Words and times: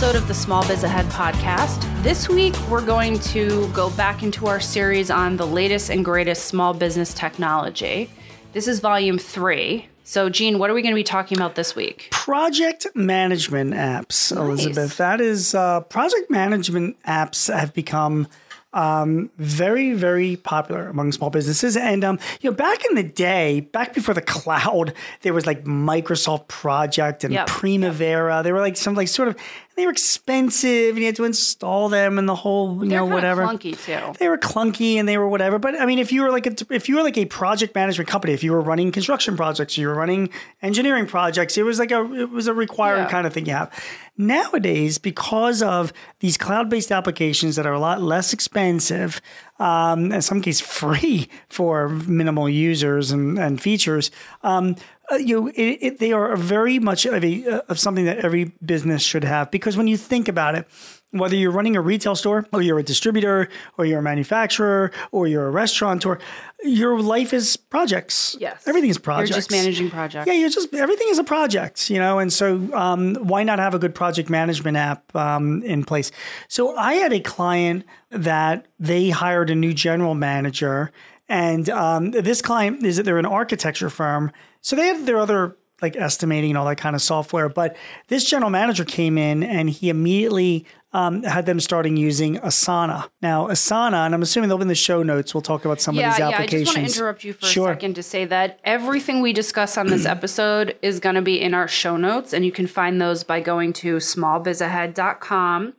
Episode 0.00 0.14
of 0.14 0.28
the 0.28 0.34
Small 0.34 0.64
Biz 0.68 0.84
Ahead 0.84 1.06
podcast. 1.06 1.82
This 2.04 2.28
week, 2.28 2.54
we're 2.70 2.86
going 2.86 3.18
to 3.18 3.66
go 3.72 3.90
back 3.90 4.22
into 4.22 4.46
our 4.46 4.60
series 4.60 5.10
on 5.10 5.36
the 5.36 5.44
latest 5.44 5.90
and 5.90 6.04
greatest 6.04 6.44
small 6.44 6.72
business 6.72 7.12
technology. 7.12 8.08
This 8.52 8.68
is 8.68 8.78
volume 8.78 9.18
three. 9.18 9.88
So, 10.04 10.28
Gene, 10.28 10.60
what 10.60 10.70
are 10.70 10.74
we 10.74 10.82
going 10.82 10.94
to 10.94 10.96
be 10.96 11.02
talking 11.02 11.36
about 11.36 11.56
this 11.56 11.74
week? 11.74 12.06
Project 12.12 12.86
management 12.94 13.74
apps, 13.74 14.30
Elizabeth. 14.30 14.98
That 14.98 15.20
is, 15.20 15.52
uh, 15.52 15.80
project 15.80 16.30
management 16.30 16.96
apps 17.02 17.52
have 17.52 17.74
become 17.74 18.28
um, 18.72 19.30
very, 19.38 19.94
very 19.94 20.36
popular 20.36 20.88
among 20.88 21.12
small 21.12 21.30
businesses. 21.30 21.76
And 21.76 22.04
um, 22.04 22.18
you 22.40 22.50
know, 22.50 22.56
back 22.56 22.84
in 22.84 22.94
the 22.94 23.02
day, 23.02 23.60
back 23.60 23.94
before 23.94 24.14
the 24.14 24.22
cloud, 24.22 24.92
there 25.22 25.32
was 25.32 25.46
like 25.46 25.64
Microsoft 25.64 26.48
Project 26.48 27.24
and 27.24 27.32
Yep. 27.32 27.46
Primavera. 27.46 28.42
They 28.42 28.52
were 28.52 28.60
like 28.60 28.76
some 28.76 28.94
like 28.94 29.08
sort 29.08 29.28
of 29.28 29.36
they 29.78 29.86
were 29.86 29.92
expensive, 29.92 30.90
and 30.90 30.98
you 30.98 31.06
had 31.06 31.16
to 31.16 31.24
install 31.24 31.88
them 31.88 32.18
and 32.18 32.28
the 32.28 32.34
whole 32.34 32.74
you 32.84 32.90
They're 32.90 32.98
know 32.98 33.06
whatever. 33.06 33.42
clunky, 33.46 33.72
too. 33.82 34.12
They 34.18 34.28
were 34.28 34.36
clunky 34.36 34.96
and 34.96 35.08
they 35.08 35.16
were 35.16 35.28
whatever. 35.28 35.58
But 35.58 35.80
I 35.80 35.86
mean, 35.86 35.98
if 35.98 36.12
you 36.12 36.22
were 36.22 36.30
like 36.30 36.46
a, 36.46 36.54
if 36.74 36.88
you 36.88 36.96
were 36.96 37.02
like 37.02 37.16
a 37.16 37.24
project 37.24 37.74
management 37.74 38.08
company, 38.10 38.32
if 38.34 38.44
you 38.44 38.52
were 38.52 38.60
running 38.60 38.92
construction 38.92 39.36
projects, 39.36 39.78
you 39.78 39.88
were 39.88 39.94
running 39.94 40.28
engineering 40.60 41.06
projects, 41.06 41.56
it 41.56 41.62
was 41.64 41.78
like 41.78 41.90
a 41.92 42.00
it 42.14 42.30
was 42.30 42.46
a 42.46 42.52
required 42.54 42.98
Yeah. 42.98 43.08
kind 43.08 43.26
of 43.26 43.32
thing 43.32 43.46
you 43.46 43.52
have. 43.52 43.72
Nowadays, 44.20 44.98
because 44.98 45.62
of 45.62 45.92
these 46.18 46.36
cloud-based 46.36 46.90
applications 46.90 47.54
that 47.54 47.66
are 47.66 47.72
a 47.72 47.78
lot 47.78 48.02
less 48.02 48.32
expensive, 48.32 49.20
um, 49.60 50.10
in 50.10 50.20
some 50.22 50.42
case 50.42 50.60
free 50.60 51.28
for 51.48 51.88
minimal 51.88 52.48
users 52.48 53.12
and, 53.12 53.38
and 53.38 53.60
features, 53.60 54.10
um, 54.42 54.74
uh, 55.10 55.16
you 55.16 55.40
know, 55.40 55.48
it, 55.48 55.78
it, 55.80 55.98
they 55.98 56.12
are 56.12 56.36
very 56.36 56.78
much 56.78 57.06
of 57.06 57.24
a 57.24 57.46
uh, 57.46 57.60
of 57.68 57.78
something 57.78 58.04
that 58.04 58.18
every 58.18 58.44
business 58.64 59.02
should 59.02 59.24
have. 59.24 59.50
Because 59.50 59.76
when 59.76 59.86
you 59.86 59.96
think 59.96 60.28
about 60.28 60.54
it, 60.54 60.66
whether 61.10 61.34
you're 61.34 61.50
running 61.50 61.76
a 61.76 61.80
retail 61.80 62.14
store 62.14 62.46
or 62.52 62.60
you're 62.60 62.78
a 62.78 62.82
distributor 62.82 63.48
or 63.78 63.86
you're 63.86 64.00
a 64.00 64.02
manufacturer 64.02 64.90
or 65.10 65.26
you're 65.26 65.46
a 65.46 65.50
restaurateur, 65.50 66.18
your 66.62 67.00
life 67.00 67.32
is 67.32 67.56
projects. 67.56 68.36
Yes. 68.38 68.66
everything 68.66 68.90
is 68.90 68.98
projects. 68.98 69.30
You're 69.30 69.38
just 69.38 69.50
managing 69.50 69.90
projects. 69.90 70.26
Yeah, 70.26 70.34
you're 70.34 70.50
just 70.50 70.74
everything 70.74 71.08
is 71.10 71.18
a 71.18 71.24
project, 71.24 71.88
you 71.88 71.98
know, 71.98 72.18
and 72.18 72.32
so 72.32 72.68
um, 72.74 73.14
why 73.16 73.42
not 73.42 73.58
have 73.58 73.74
a 73.74 73.78
good 73.78 73.94
project 73.94 74.28
management 74.28 74.76
app 74.76 75.14
um, 75.16 75.62
in 75.62 75.84
place? 75.84 76.10
So 76.48 76.76
I 76.76 76.94
had 76.94 77.12
a 77.12 77.20
client 77.20 77.84
that 78.10 78.66
they 78.78 79.10
hired 79.10 79.50
a 79.50 79.54
new 79.54 79.72
general 79.72 80.14
manager, 80.14 80.92
and 81.28 81.68
um, 81.70 82.10
this 82.12 82.40
client 82.42 82.84
is 82.84 82.96
that 82.96 83.02
they're 83.04 83.18
an 83.18 83.26
architecture 83.26 83.90
firm, 83.90 84.32
so 84.60 84.76
they 84.76 84.86
had 84.86 85.06
their 85.06 85.18
other 85.18 85.56
like 85.80 85.94
estimating 85.94 86.50
and 86.50 86.58
all 86.58 86.64
that 86.66 86.74
kind 86.76 86.96
of 86.96 87.02
software, 87.02 87.48
but 87.48 87.76
this 88.08 88.24
general 88.24 88.50
manager 88.50 88.84
came 88.84 89.16
in 89.16 89.44
and 89.44 89.70
he 89.70 89.88
immediately 89.90 90.66
um, 90.92 91.22
had 91.22 91.46
them 91.46 91.60
starting 91.60 91.96
using 91.96 92.34
Asana. 92.38 93.08
Now 93.22 93.46
Asana, 93.46 94.04
and 94.04 94.12
I'm 94.12 94.20
assuming 94.22 94.48
they'll 94.48 94.58
be 94.58 94.62
in 94.62 94.68
the 94.68 94.74
show 94.74 95.04
notes. 95.04 95.32
We'll 95.34 95.40
talk 95.42 95.64
about 95.64 95.80
some 95.80 95.94
Yeah, 95.94 96.08
of 96.10 96.16
these 96.16 96.20
applications. 96.24 96.52
yeah. 96.52 96.58
I 96.58 96.64
just 96.64 96.76
want 96.76 96.88
to 96.90 96.98
interrupt 96.98 97.24
you 97.24 97.32
for 97.34 97.46
Sure. 97.46 97.70
a 97.70 97.74
second 97.74 97.94
to 97.94 98.02
say 98.02 98.24
that 98.24 98.58
everything 98.64 99.22
we 99.22 99.32
discuss 99.32 99.78
on 99.78 99.86
this 99.86 100.04
episode 100.04 100.76
is 100.82 100.98
going 100.98 101.14
to 101.14 101.22
be 101.22 101.40
in 101.40 101.54
our 101.54 101.68
show 101.68 101.96
notes, 101.96 102.32
and 102.32 102.44
you 102.44 102.50
can 102.50 102.66
find 102.66 103.00
those 103.00 103.22
by 103.22 103.38
going 103.40 103.72
to 103.74 103.98
smallbizahead.com 103.98 105.74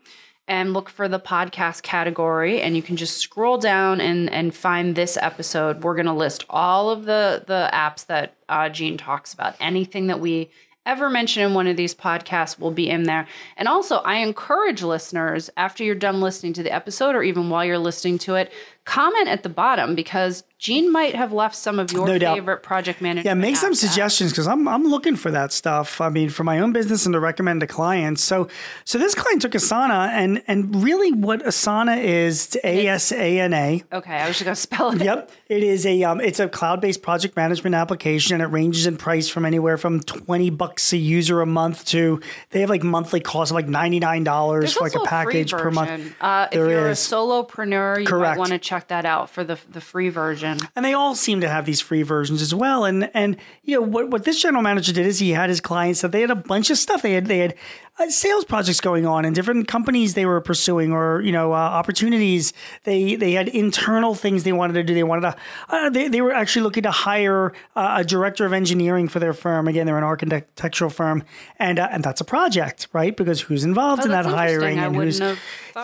and 0.50 0.74
look 0.74 0.90
for 0.90 1.08
the 1.08 1.20
podcast 1.20 1.84
category, 1.84 2.60
and 2.60 2.76
you 2.76 2.82
can 2.82 2.98
just 2.98 3.20
scroll 3.20 3.58
down 3.58 4.02
and 4.02 4.30
and 4.32 4.54
find 4.54 4.96
this 4.96 5.18
episode. 5.22 5.84
We're 5.84 5.96
going 5.96 6.08
to 6.08 6.14
list 6.14 6.44
all 6.50 6.90
of 6.90 7.06
the 7.06 7.44
the 7.48 7.70
apps 7.72 8.08
that 8.08 8.36
uh, 8.50 8.68
Gene 8.68 8.98
talks 8.98 9.34
about. 9.34 9.56
Anything 9.62 10.08
that 10.08 10.20
we 10.20 10.50
ever 10.86 11.10
mention 11.10 11.44
in 11.44 11.54
one 11.54 11.68
of 11.68 11.78
these 11.78 11.94
podcasts 11.94 12.58
will 12.58 12.72
be 12.72 12.90
in 12.90 13.04
there. 13.04 13.28
And 13.58 13.68
also, 13.68 13.98
I 13.98 14.18
encourage 14.18 14.82
listeners 14.82 15.50
after 15.56 15.84
you're 15.84 15.94
done 15.94 16.20
listening 16.20 16.54
to 16.54 16.64
the 16.64 16.74
episode, 16.74 17.16
or 17.16 17.22
even 17.22 17.50
while 17.50 17.64
you're 17.64 17.78
listening 17.78 18.18
to 18.20 18.36
it, 18.36 18.52
comment 18.90 19.28
at 19.28 19.44
the 19.44 19.50
bottom 19.50 19.94
because 19.96 20.44
Gene 20.58 20.92
might 20.92 21.16
have 21.16 21.32
left 21.32 21.56
some 21.56 21.80
of 21.80 21.90
your 21.94 22.06
No 22.06 22.18
doubt. 22.18 22.36
favorite 22.36 22.64
project 22.64 23.02
management. 23.02 23.26
Yeah, 23.26 23.34
make 23.34 23.56
some 23.56 23.74
suggestions 23.74 24.32
because 24.32 24.46
I'm 24.48 24.68
I'm 24.68 24.84
looking 24.84 25.16
for 25.16 25.32
that 25.32 25.54
stuff. 25.54 26.02
I 26.02 26.10
mean, 26.10 26.30
for 26.30 26.44
my 26.44 26.60
own 26.60 26.74
business 26.74 27.06
and 27.06 27.14
to 27.14 27.20
recommend 27.20 27.62
to 27.62 27.68
clients. 27.68 28.22
So 28.24 28.50
so 28.84 28.98
this 28.98 29.16
client 29.16 29.42
took 29.42 29.54
Asana 29.54 30.10
and 30.10 30.44
and 30.48 30.84
really 30.84 31.12
what 31.14 31.44
Asana 31.46 32.04
is 32.04 32.58
A 32.64 32.88
S 32.88 33.12
A 33.14 33.40
N 33.40 33.54
A. 33.54 33.84
Okay, 33.94 34.14
I 34.16 34.28
was 34.28 34.38
just 34.38 34.44
gonna 34.46 34.56
spell 34.68 34.92
it. 34.92 35.02
Yep, 35.02 35.32
it 35.48 35.64
is 35.64 35.86
a 35.86 36.04
um, 36.04 36.20
it's 36.20 36.40
a 36.42 36.50
cloud 36.50 36.82
based 36.82 37.02
project 37.02 37.38
management 37.38 37.76
application, 37.76 38.34
and 38.34 38.44
it 38.44 38.48
ranges 38.48 38.86
in 38.86 38.98
price 38.98 39.30
from 39.30 39.46
anywhere 39.46 39.78
from 39.78 40.02
twenty 40.02 40.50
bucks 40.50 40.92
a 40.92 40.98
user 40.98 41.40
a 41.42 41.46
month 41.46 41.86
to 41.86 42.20
they 42.50 42.60
have 42.62 42.70
like 42.70 42.84
monthly 42.84 43.22
costs 43.22 43.52
of 43.52 43.56
like 43.56 43.68
ninety 43.70 44.00
nine 44.00 44.26
dollars 44.26 44.74
for 44.74 44.84
like 44.84 44.96
a 44.96 45.00
package 45.06 45.52
per 45.54 45.72
month. 45.72 46.14
Uh, 46.20 46.48
if 46.52 46.58
There 46.58 46.70
you're 46.70 46.90
is. 46.90 47.00
a 47.12 47.16
solopreneur, 47.16 48.02
you 48.02 48.06
Correct. 48.06 48.32
might 48.36 48.40
want 48.40 48.52
to 48.52 48.60
check 48.60 48.79
that 48.88 49.06
out 49.06 49.30
for 49.30 49.44
the 49.44 49.60
the 49.70 49.82
free 49.82 50.10
version. 50.10 50.58
and 50.76 50.84
they 50.86 50.94
all 50.94 51.14
seem 51.16 51.42
to 51.42 51.50
have 51.50 51.66
these 51.66 51.82
free 51.82 52.02
versions 52.04 52.42
as 52.42 52.56
well. 52.56 52.86
And 52.86 53.12
and 53.14 53.38
you 53.64 53.76
know 53.76 53.82
what 53.86 54.10
what 54.10 54.24
this 54.24 54.42
general 54.42 54.64
manager 54.64 54.94
did 54.94 55.06
is 55.06 55.20
he 55.20 55.32
had 55.32 55.50
his 55.50 55.62
clients 55.62 56.02
that 56.02 56.12
they 56.12 56.22
had 56.22 56.32
a 56.32 56.36
bunch 56.36 56.70
of 56.70 56.78
stuff. 56.78 57.02
They 57.02 57.14
had 57.14 57.26
they 57.28 57.40
had 57.40 57.56
uh, 58.00 58.10
sales 58.10 58.46
projects 58.46 58.80
going 58.80 59.06
on 59.06 59.26
and 59.26 59.36
different 59.36 59.68
companies 59.68 60.14
they 60.14 60.26
were 60.26 60.40
pursuing, 60.40 60.94
or 60.94 61.22
you 61.22 61.32
know 61.34 61.52
uh, 61.54 61.58
opportunities. 61.58 62.54
They 62.86 63.16
they 63.16 63.34
had 63.34 63.50
internal 63.50 64.16
things 64.16 64.44
they 64.44 64.54
wanted 64.54 64.74
to 64.74 64.84
do. 64.84 64.94
They 64.94 65.04
wanted 65.04 65.22
to 65.32 65.36
uh, 65.70 65.90
they 65.90 66.08
they 66.08 66.22
were 66.22 66.32
actually 66.34 66.62
looking 66.64 66.84
to 66.84 66.92
hire 66.92 67.52
uh, 67.76 67.96
a 68.00 68.04
director 68.06 68.46
of 68.46 68.54
engineering 68.54 69.08
for 69.10 69.20
their 69.20 69.34
firm. 69.34 69.68
Again, 69.68 69.86
they're 69.86 69.98
an 69.98 70.04
architectural 70.04 70.90
firm, 70.90 71.24
and 71.58 71.78
uh, 71.80 71.90
and 71.92 72.04
that's 72.04 72.22
a 72.22 72.26
project, 72.26 72.88
right? 72.94 73.16
Because 73.16 73.42
who's 73.42 73.64
involved 73.66 74.04
Oh, 74.04 74.06
in 74.06 74.12
that 74.12 74.26
hiring 74.26 74.78
and 74.80 74.96
who's 74.96 75.20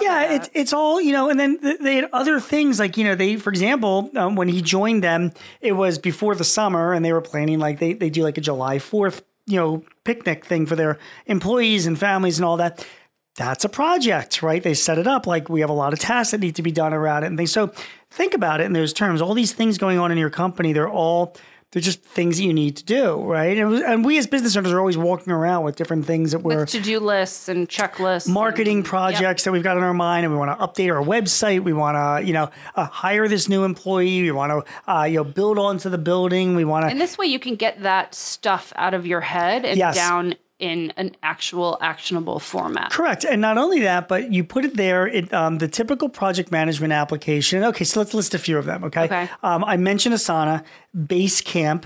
yeah, 0.01 0.34
it's 0.34 0.50
it's 0.53 0.73
all 0.73 1.01
you 1.01 1.11
know. 1.11 1.29
And 1.29 1.39
then 1.39 1.57
th- 1.59 1.79
they 1.79 1.95
had 1.95 2.09
other 2.13 2.39
things 2.39 2.79
like 2.79 2.84
you 2.97 3.03
know 3.03 3.16
they, 3.16 3.38
for 3.38 3.50
example, 3.50 4.09
um, 4.16 4.35
when 4.35 4.47
he 4.47 4.62
joined 4.62 5.03
them, 5.03 5.31
it 5.62 5.73
was 5.73 5.97
before 5.97 6.35
the 6.35 6.44
summer, 6.44 6.94
and 6.94 7.03
they 7.03 7.13
were 7.13 7.22
planning 7.22 7.59
like 7.59 7.79
they 7.79 7.94
they 7.94 8.09
do 8.09 8.23
like 8.23 8.38
a 8.38 8.41
July 8.41 8.79
Fourth 8.79 9.23
you 9.47 9.57
know 9.57 9.84
picnic 10.03 10.46
thing 10.46 10.66
for 10.66 10.75
their 10.75 10.97
employees 11.25 11.85
and 11.85 11.97
families 11.97 12.38
and 12.38 12.46
all 12.46 12.57
that. 12.57 12.85
That's 13.35 13.66
a 13.66 13.69
project, 13.69 14.41
right? 14.41 14.63
They 14.63 14.73
set 14.73 14.97
it 14.97 15.07
up 15.07 15.28
like 15.28 15.50
we 15.50 15.59
have 15.59 15.69
a 15.69 15.73
lot 15.73 15.91
of 15.91 16.00
tasks 16.00 16.31
that 16.31 16.40
need 16.40 16.56
to 16.56 16.62
be 16.62 16.72
done 16.72 16.94
around 16.94 17.23
it 17.23 17.28
and 17.28 17.38
things. 17.38 17.51
So 17.51 17.73
think 18.09 18.34
about 18.34 18.62
it 18.62 18.63
in 18.63 18.72
those 18.72 18.94
terms. 18.94 19.22
All 19.22 19.34
these 19.34 19.52
things 19.52 19.78
going 19.78 20.00
on 20.00 20.09
in 20.09 20.17
your 20.17 20.29
company, 20.29 20.72
they're 20.72 20.90
all 20.90 21.35
they're 21.75 21.81
just 21.81 22.01
things 22.01 22.37
that 22.37 22.43
you 22.45 22.53
need 22.53 22.77
to 22.77 22.85
do, 22.85 23.21
right? 23.21 23.57
And, 23.57 23.73
and 23.83 24.05
we 24.05 24.17
as 24.17 24.27
business 24.27 24.55
owners 24.55 24.71
are 24.71 24.79
always 24.79 24.97
walking 24.97 25.33
around 25.33 25.65
with 25.65 25.75
different 25.75 26.05
things 26.05 26.31
that 26.31 26.39
we're 26.39 26.61
With 26.61 26.69
to 26.69 26.79
do 26.79 27.01
lists 27.01 27.49
and 27.49 27.67
checklists. 27.67 28.29
marketing 28.29 28.77
and- 28.77 28.85
projects 28.85 29.43
that 29.43 29.51
we've 29.51 29.61
got 29.61 29.75
in 29.75 29.83
our 29.83 29.93
mind 29.93 30.23
and 30.25 30.33
we 30.33 30.39
want 30.39 30.57
to 30.57 30.65
update 30.65 30.89
our 30.89 31.03
website 31.03 31.65
we 31.65 31.73
want 31.73 31.95
to 32.21 32.25
you 32.25 32.31
know 32.31 32.49
uh, 32.75 32.85
hire 32.85 33.27
this 33.27 33.49
new 33.49 33.65
employee 33.65 34.21
we 34.21 34.31
want 34.31 34.51
to 34.51 34.89
uh, 34.91 35.03
you 35.03 35.15
know 35.17 35.25
build 35.25 35.59
onto 35.59 35.89
the 35.89 35.97
building 35.97 36.55
we 36.55 36.63
want 36.63 36.85
to, 36.85 36.89
And 36.91 37.01
this 37.01 37.17
way 37.17 37.25
you 37.25 37.39
can 37.39 37.55
get 37.57 37.83
that 37.83 38.15
stuff 38.15 38.71
out 38.77 38.93
of 38.93 39.05
your 39.05 39.19
head 39.19 39.65
and 39.65 39.77
Yes. 39.77 39.95
down 39.95 40.35
in 40.59 40.91
an 40.95 41.16
actual 41.21 41.77
actionable 41.81 42.39
format. 42.39 42.89
correct 42.91 43.25
and 43.25 43.41
not 43.41 43.57
only 43.57 43.81
that 43.81 44.07
but 44.07 44.31
you 44.31 44.41
put 44.43 44.63
it 44.63 44.75
there 44.77 45.05
it 45.05 45.33
um, 45.33 45.57
the 45.57 45.67
typical 45.67 46.07
project 46.07 46.51
management 46.51 46.93
application 46.93 47.63
okay 47.63 47.83
so 47.83 47.99
let's 47.99 48.13
list 48.13 48.33
a 48.33 48.39
few 48.39 48.57
of 48.57 48.66
them 48.66 48.83
okay, 48.83 49.03
Okay. 49.03 49.29
Um, 49.43 49.63
i 49.66 49.75
mentioned 49.75 50.16
asana 50.16 50.63
basecamp 50.95 51.84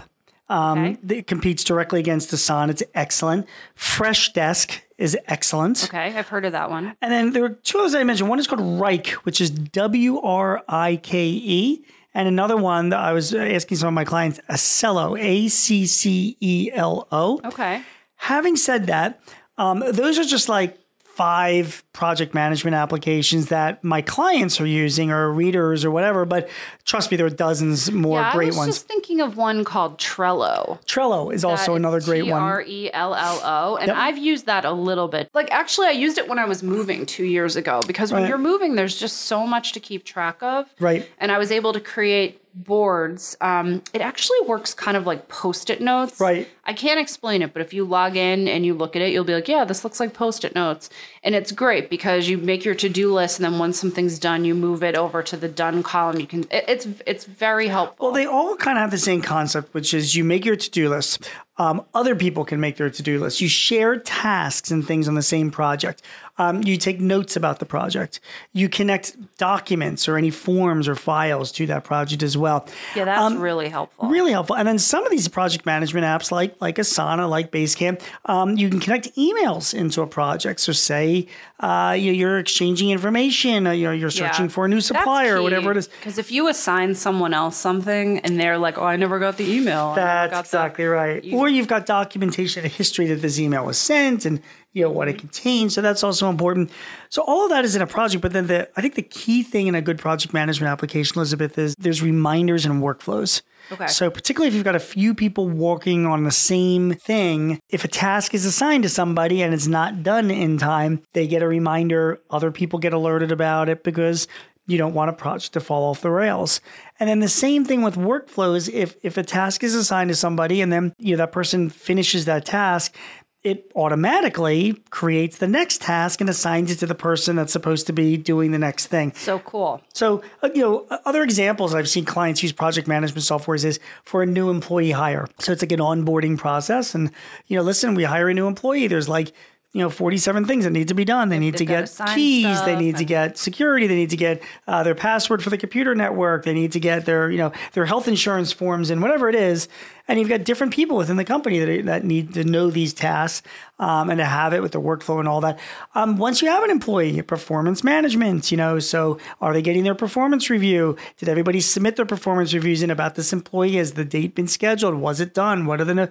um, 0.50 0.80
Okay. 0.80 0.98
that 1.04 1.28
competes 1.28 1.64
directly 1.64 2.00
against 2.00 2.30
asana 2.32 2.70
it's 2.70 2.84
excellent 2.94 3.48
Freshdesk 3.76 4.82
is 4.98 5.18
excellent 5.28 5.84
Okay, 5.86 6.14
I've 6.16 6.28
heard 6.28 6.46
of 6.46 6.52
that 6.52 6.70
one. 6.70 6.96
And 7.02 7.12
then 7.12 7.32
there 7.32 7.42
were 7.42 7.50
two 7.50 7.80
others 7.80 7.96
I 7.96 8.04
mentioned. 8.04 8.30
One 8.30 8.38
is 8.40 8.48
called 8.48 8.60
Wrike, 8.62 9.12
which 9.26 9.40
is 9.40 9.50
W 9.50 10.20
R 10.20 10.62
I 10.68 10.98
K 10.98 11.28
E. 11.30 11.84
And 12.14 12.28
another 12.28 12.58
one 12.58 12.90
that 12.90 13.00
I 13.00 13.14
was 13.14 13.34
asking 13.34 13.78
some 13.78 13.88
of 13.88 13.94
my 13.94 14.04
clients, 14.04 14.42
Accelo, 14.50 15.18
A 15.18 15.48
C 15.48 15.86
C 15.88 16.36
E 16.42 16.70
L 16.74 17.08
O. 17.14 17.40
Okay. 17.46 17.82
Having 18.20 18.56
said 18.58 18.88
that, 18.88 19.20
um, 19.58 19.84
those 19.92 20.18
are 20.20 20.24
just 20.24 20.48
like 20.50 20.78
five 21.04 21.84
project 21.92 22.34
management 22.34 22.76
applications 22.76 23.48
that 23.48 23.84
my 23.84 24.02
clients 24.02 24.62
are 24.62 24.66
using 24.66 25.12
or 25.12 25.30
readers 25.34 25.84
or 25.84 25.92
whatever. 25.92 26.24
But 26.24 26.48
trust 26.86 27.12
me, 27.12 27.18
there 27.18 27.26
are 27.26 27.30
dozens 27.30 27.92
more 27.92 28.20
Yeah, 28.22 28.32
great 28.32 28.46
ones. 28.46 28.56
I 28.56 28.60
was 28.60 28.68
ones. 28.68 28.76
just 28.78 28.88
thinking 28.88 29.20
of 29.20 29.36
one 29.36 29.66
called 29.66 29.98
Trello. 29.98 30.82
Trello 30.86 31.34
is 31.34 31.44
also 31.44 31.76
another 31.76 32.00
great 32.00 32.22
one. 32.26 32.40
T-R-E-L-L-O. 32.40 33.76
And 33.76 33.88
Yep. 33.88 33.98
I've 33.98 34.18
used 34.18 34.46
that 34.46 34.64
a 34.64 34.72
little 34.72 35.10
bit. 35.10 35.30
Like 35.34 35.52
actually 35.52 35.88
I 35.88 35.92
used 35.92 36.18
it 36.18 36.30
when 36.30 36.40
I 36.40 36.46
was 36.46 36.64
moving 36.64 37.06
two 37.06 37.26
years 37.26 37.58
ago 37.58 37.82
because 37.86 38.14
when 38.14 38.22
Right. 38.22 38.30
you're 38.30 38.38
moving, 38.38 38.76
there's 38.76 38.98
just 38.98 39.18
so 39.24 39.46
much 39.46 39.74
to 39.74 39.82
keep 39.82 40.06
track 40.06 40.42
of. 40.42 40.68
Right. 40.80 41.06
And 41.18 41.34
I 41.34 41.38
was 41.38 41.52
able 41.52 41.74
to 41.74 41.82
create 41.82 42.42
boards. 42.54 43.38
Um, 43.42 43.82
it 43.94 44.02
actually 44.02 44.42
works 44.42 44.74
kind 44.74 44.98
of 44.98 45.06
like 45.06 45.28
post-it 45.28 45.82
notes. 45.82 46.20
Right. 46.20 46.48
I 46.66 46.74
can't 46.74 47.00
explain 47.00 47.42
it, 47.42 47.54
but 47.54 47.62
if 47.62 47.74
you 47.74 47.84
log 47.84 48.16
in 48.16 48.48
and 48.48 48.66
you 48.66 48.74
look 48.74 48.96
at 48.96 49.02
it, 49.02 49.12
you'll 49.12 49.24
be 49.24 49.34
like, 49.34 49.48
"Yeah, 49.48 49.66
this 49.66 49.84
looks 49.84 50.00
like 50.00 50.14
post-it 50.14 50.54
notes," 50.56 50.90
and 51.24 51.34
it's 51.36 51.52
great 51.52 51.90
because 51.90 52.30
you 52.30 52.38
make 52.38 52.64
your 52.64 52.76
to-do 52.76 53.14
list, 53.14 53.40
and 53.40 53.46
then 53.46 53.60
once 53.60 53.80
something's 53.80 54.20
done, 54.20 54.46
you 54.46 54.54
move 54.54 54.84
it 54.84 54.96
over 54.96 55.24
to 55.24 55.38
the 55.38 55.48
done 55.48 55.84
column. 55.84 56.20
You 56.20 56.28
can. 56.28 56.42
It, 56.52 56.66
it's 56.68 56.88
it's 57.06 57.26
very 57.26 57.68
helpful. 57.68 58.08
Well, 58.08 58.14
they 58.14 58.26
all 58.26 58.56
kind 58.56 58.78
of 58.78 58.82
have 58.82 58.92
the 58.92 58.98
same 58.98 59.22
concept, 59.22 59.74
which 59.74 59.94
is 59.94 60.16
you 60.16 60.24
make 60.24 60.46
your 60.46 60.56
to 60.56 60.70
do 60.70 60.90
list. 60.90 61.30
Um, 61.60 61.86
other 61.94 62.16
people 62.16 62.46
can 62.46 62.60
make 62.60 62.78
their 62.78 62.90
to 62.90 63.04
do 63.04 63.20
list. 63.20 63.42
You 63.42 63.50
share 63.50 63.98
tasks 63.98 64.72
and 64.72 64.86
things 64.88 65.08
on 65.10 65.16
the 65.16 65.22
same 65.22 65.52
project. 65.52 66.02
Um, 66.38 66.64
you 66.64 66.78
take 66.78 67.02
notes 67.02 67.36
about 67.36 67.60
the 67.60 67.66
project. 67.66 68.22
You 68.54 68.70
connect 68.70 69.18
documents 69.38 70.08
or 70.08 70.16
any 70.16 70.30
forms 70.30 70.88
or 70.88 70.96
files 70.96 71.52
to 71.54 71.66
that 71.68 71.84
project 71.84 72.24
as 72.24 72.38
well. 72.38 72.66
yeah, 72.96 73.04
that's 73.04 73.36
really 73.36 73.68
helpful. 73.68 74.08
Really 74.08 74.32
helpful. 74.32 74.56
And 74.56 74.66
then 74.66 74.80
some 74.80 75.04
of 75.04 75.12
these 75.12 75.28
project 75.28 75.66
management 75.66 76.06
apps, 76.06 76.32
like 76.32 76.56
like 76.62 76.78
Asana, 76.78 77.30
like 77.30 77.52
Basecamp, 77.52 78.02
um, 78.26 78.58
you 78.58 78.70
can 78.70 78.80
connect 78.80 79.14
emails 79.18 79.74
into 79.74 80.02
a 80.02 80.08
project. 80.08 80.62
So, 80.62 80.72
say 80.72 81.28
uh, 81.60 81.96
you- 81.98 82.14
you're 82.14 82.40
exchanging 82.40 82.90
information, 82.90 83.68
uh, 83.68 83.72
you're, 83.72 83.94
you're 83.94 84.10
searching 84.12 84.48
for 84.50 84.66
a 84.66 84.70
new 84.70 84.80
supplier 84.82 85.38
or 85.38 85.42
whatever 85.42 85.72
it 85.72 85.78
is. 85.78 85.88
Because 85.88 86.18
if 86.18 86.32
you 86.32 86.48
assign 86.48 86.96
someone 86.96 87.34
else 87.34 87.58
something 87.58 88.20
and 88.20 88.40
they're 88.40 88.58
like, 88.58 88.78
"Oh, 88.78 88.86
I 88.86 88.96
never 88.96 89.20
got 89.20 89.38
the 89.38 89.52
email," 89.52 89.94
That's 89.96 90.32
got 90.32 90.46
the-" 90.46 90.58
exactly 90.58 90.86
right. 90.86 91.24
or 91.34 91.50
you've 91.50 91.68
got 91.68 91.86
documentation 91.86 92.64
and 92.64 92.72
history 92.72 93.08
that 93.08 93.22
this 93.22 93.40
email 93.40 93.66
was 93.66 93.78
sent 93.78 94.26
and 94.26 94.42
you 94.74 94.84
know 94.84 94.90
what 94.90 95.08
it 95.08 95.18
mm-hmm. 95.18 95.20
contains. 95.22 95.74
So 95.74 95.82
that's 95.82 96.04
also 96.04 96.30
important. 96.30 96.72
So 97.10 97.24
all 97.24 97.46
of 97.46 97.50
that 97.50 97.66
is 97.66 97.76
in 97.76 97.82
a 97.82 97.88
project. 97.88 98.22
But 98.22 98.34
then 98.34 98.48
the 98.48 98.70
I 98.78 98.82
think 98.82 98.96
the 98.96 99.02
key 99.02 99.44
thing 99.44 99.68
in 99.68 99.76
a 99.76 99.82
good 99.82 99.98
project 99.98 100.34
management 100.34 100.72
application, 100.72 101.18
Elizabeth, 101.18 101.58
is 101.58 101.76
there's 101.80 102.02
reminders 102.02 102.66
and 102.66 102.82
workflows. 102.82 103.42
Okay. 103.72 103.88
So 103.88 104.10
particularly 104.10 104.48
if 104.48 104.54
you've 104.54 104.64
got 104.64 104.76
a 104.76 104.80
few 104.80 105.14
people 105.14 105.48
working 105.48 106.06
on 106.06 106.24
the 106.24 106.32
same 106.32 106.94
thing, 106.94 107.60
if 107.70 107.84
a 107.84 107.88
task 107.88 108.34
is 108.34 108.46
assigned 108.46 108.84
to 108.84 108.90
somebody 108.90 109.42
and 109.42 109.54
it's 109.54 109.68
not 109.68 110.04
done 110.04 110.32
in 110.32 110.58
time, 110.58 111.02
they 111.14 111.28
get 111.28 111.42
a 111.42 111.48
reminder. 111.48 112.20
Other 112.30 112.52
people 112.52 112.80
get 112.80 112.94
alerted 112.94 113.32
about 113.32 113.70
it 113.70 113.84
because 113.84 114.28
you 114.66 114.78
don't 114.78 114.94
want 114.94 115.10
a 115.10 115.14
project 115.14 115.54
to 115.54 115.60
fall 115.60 115.90
off 115.90 116.02
the 116.02 116.12
rails. 116.12 116.62
And 117.00 117.10
then 117.10 117.20
the 117.20 117.28
same 117.28 117.66
thing 117.66 117.82
with 117.82 117.96
workflows. 117.96 118.72
If 118.72 118.96
if 119.02 119.18
a 119.18 119.24
task 119.24 119.64
is 119.64 119.74
assigned 119.74 120.10
to 120.10 120.16
somebody 120.16 120.62
and 120.62 120.72
then 120.72 120.94
you 121.00 121.16
know 121.16 121.18
that 121.18 121.32
person 121.32 121.70
finishes 121.70 122.26
that 122.26 122.46
task, 122.46 122.96
it 123.42 123.72
automatically 123.74 124.84
creates 124.90 125.38
the 125.38 125.48
next 125.48 125.82
task 125.82 126.20
and 126.20 126.30
assigns 126.30 126.72
it 126.72 126.80
to 126.80 126.86
the 126.86 126.96
person 126.96 127.38
that's 127.38 127.54
supposed 127.54 127.88
to 127.88 127.94
be 127.94 128.18
doing 128.18 128.52
the 128.52 128.60
next 128.60 128.88
thing. 128.88 129.14
So 129.16 129.40
cool. 129.40 129.82
So, 129.94 130.22
uh, 130.44 130.50
you 130.54 130.62
know, 130.62 130.86
other 131.06 131.24
examples 131.24 131.74
I've 131.74 131.88
seen 131.88 132.04
clients 132.04 132.44
use 132.44 132.52
project 132.52 132.88
management 132.88 133.24
softwares 133.24 133.64
is 133.64 133.80
for 134.04 134.22
a 134.22 134.26
new 134.26 134.50
employee 134.50 134.92
hire. 134.92 135.28
So 135.40 135.54
it's 135.54 135.62
like 135.62 135.72
an 135.72 135.80
onboarding 135.80 136.38
process. 136.38 136.94
And, 136.94 137.12
you 137.48 137.56
know, 137.56 137.64
listen, 137.64 137.96
we 137.96 138.04
hire 138.04 138.28
a 138.28 138.34
new 138.34 138.48
employee. 138.48 138.88
There's 138.88 139.08
like, 139.08 139.32
you 139.72 139.82
know, 139.82 139.90
47 139.90 140.46
things 140.46 140.64
that 140.64 140.72
need 140.72 140.88
to 140.88 140.96
be 140.96 141.06
done. 141.06 141.30
They 141.30 141.38
need 141.38 141.58
to 141.58 141.66
get 141.66 141.90
sign 141.90 142.16
keys. 142.16 142.60
They 142.64 142.76
need 142.76 142.98
to 142.98 143.06
get 143.06 143.38
security. 143.38 143.86
They 143.86 143.96
need 143.96 144.10
to 144.10 144.18
get 144.18 144.42
uh, 144.68 144.82
their 144.82 144.96
password 144.96 145.44
for 145.44 145.52
the 145.52 145.60
computer 145.60 145.94
network. 145.94 146.44
They 146.44 146.56
need 146.56 146.72
to 146.72 146.80
get 146.80 147.06
their, 147.06 147.30
you 147.30 147.38
know, 147.38 147.52
their 147.74 147.86
health 147.86 148.08
insurance 148.08 148.52
forms 148.52 148.90
and 148.90 149.00
whatever 149.00 149.30
it 149.30 149.36
is. 149.36 149.68
And 150.08 150.18
you've 150.18 150.28
got 150.28 150.44
different 150.44 150.74
people 150.74 150.98
within 150.98 151.18
the 151.18 151.24
company 151.24 151.60
that, 151.60 151.86
that 151.86 152.04
need 152.04 152.34
to 152.34 152.44
know 152.44 152.72
these 152.72 152.96
tasks 152.96 153.48
um, 153.78 154.10
and 154.10 154.18
to 154.18 154.26
have 154.26 154.56
it 154.56 154.64
with 154.64 154.72
the 154.72 154.82
workflow 154.82 155.20
and 155.20 155.28
all 155.28 155.42
that. 155.42 155.60
Um, 155.94 156.18
once 156.18 156.42
you 156.42 156.48
have 156.48 156.64
an 156.64 156.72
employee, 156.72 157.22
performance 157.22 157.84
management, 157.84 158.50
you 158.50 158.58
know, 158.58 158.80
so 158.80 159.20
are 159.40 159.54
they 159.54 159.62
getting 159.62 159.84
their 159.84 159.94
performance 159.94 160.50
review? 160.50 160.98
Did 161.18 161.30
everybody 161.30 161.62
submit 161.62 161.96
their 161.96 162.08
performance 162.08 162.56
reviews 162.56 162.82
in 162.82 162.90
about 162.90 163.14
this 163.14 163.32
employee? 163.32 163.76
Has 163.76 163.94
the 163.94 164.04
date 164.04 164.34
been 164.34 164.48
scheduled? 164.48 164.96
Was 164.96 165.20
it 165.20 165.36
done? 165.36 165.68
What 165.68 165.80
are 165.80 165.86
the, 165.86 165.94
no- 165.94 166.10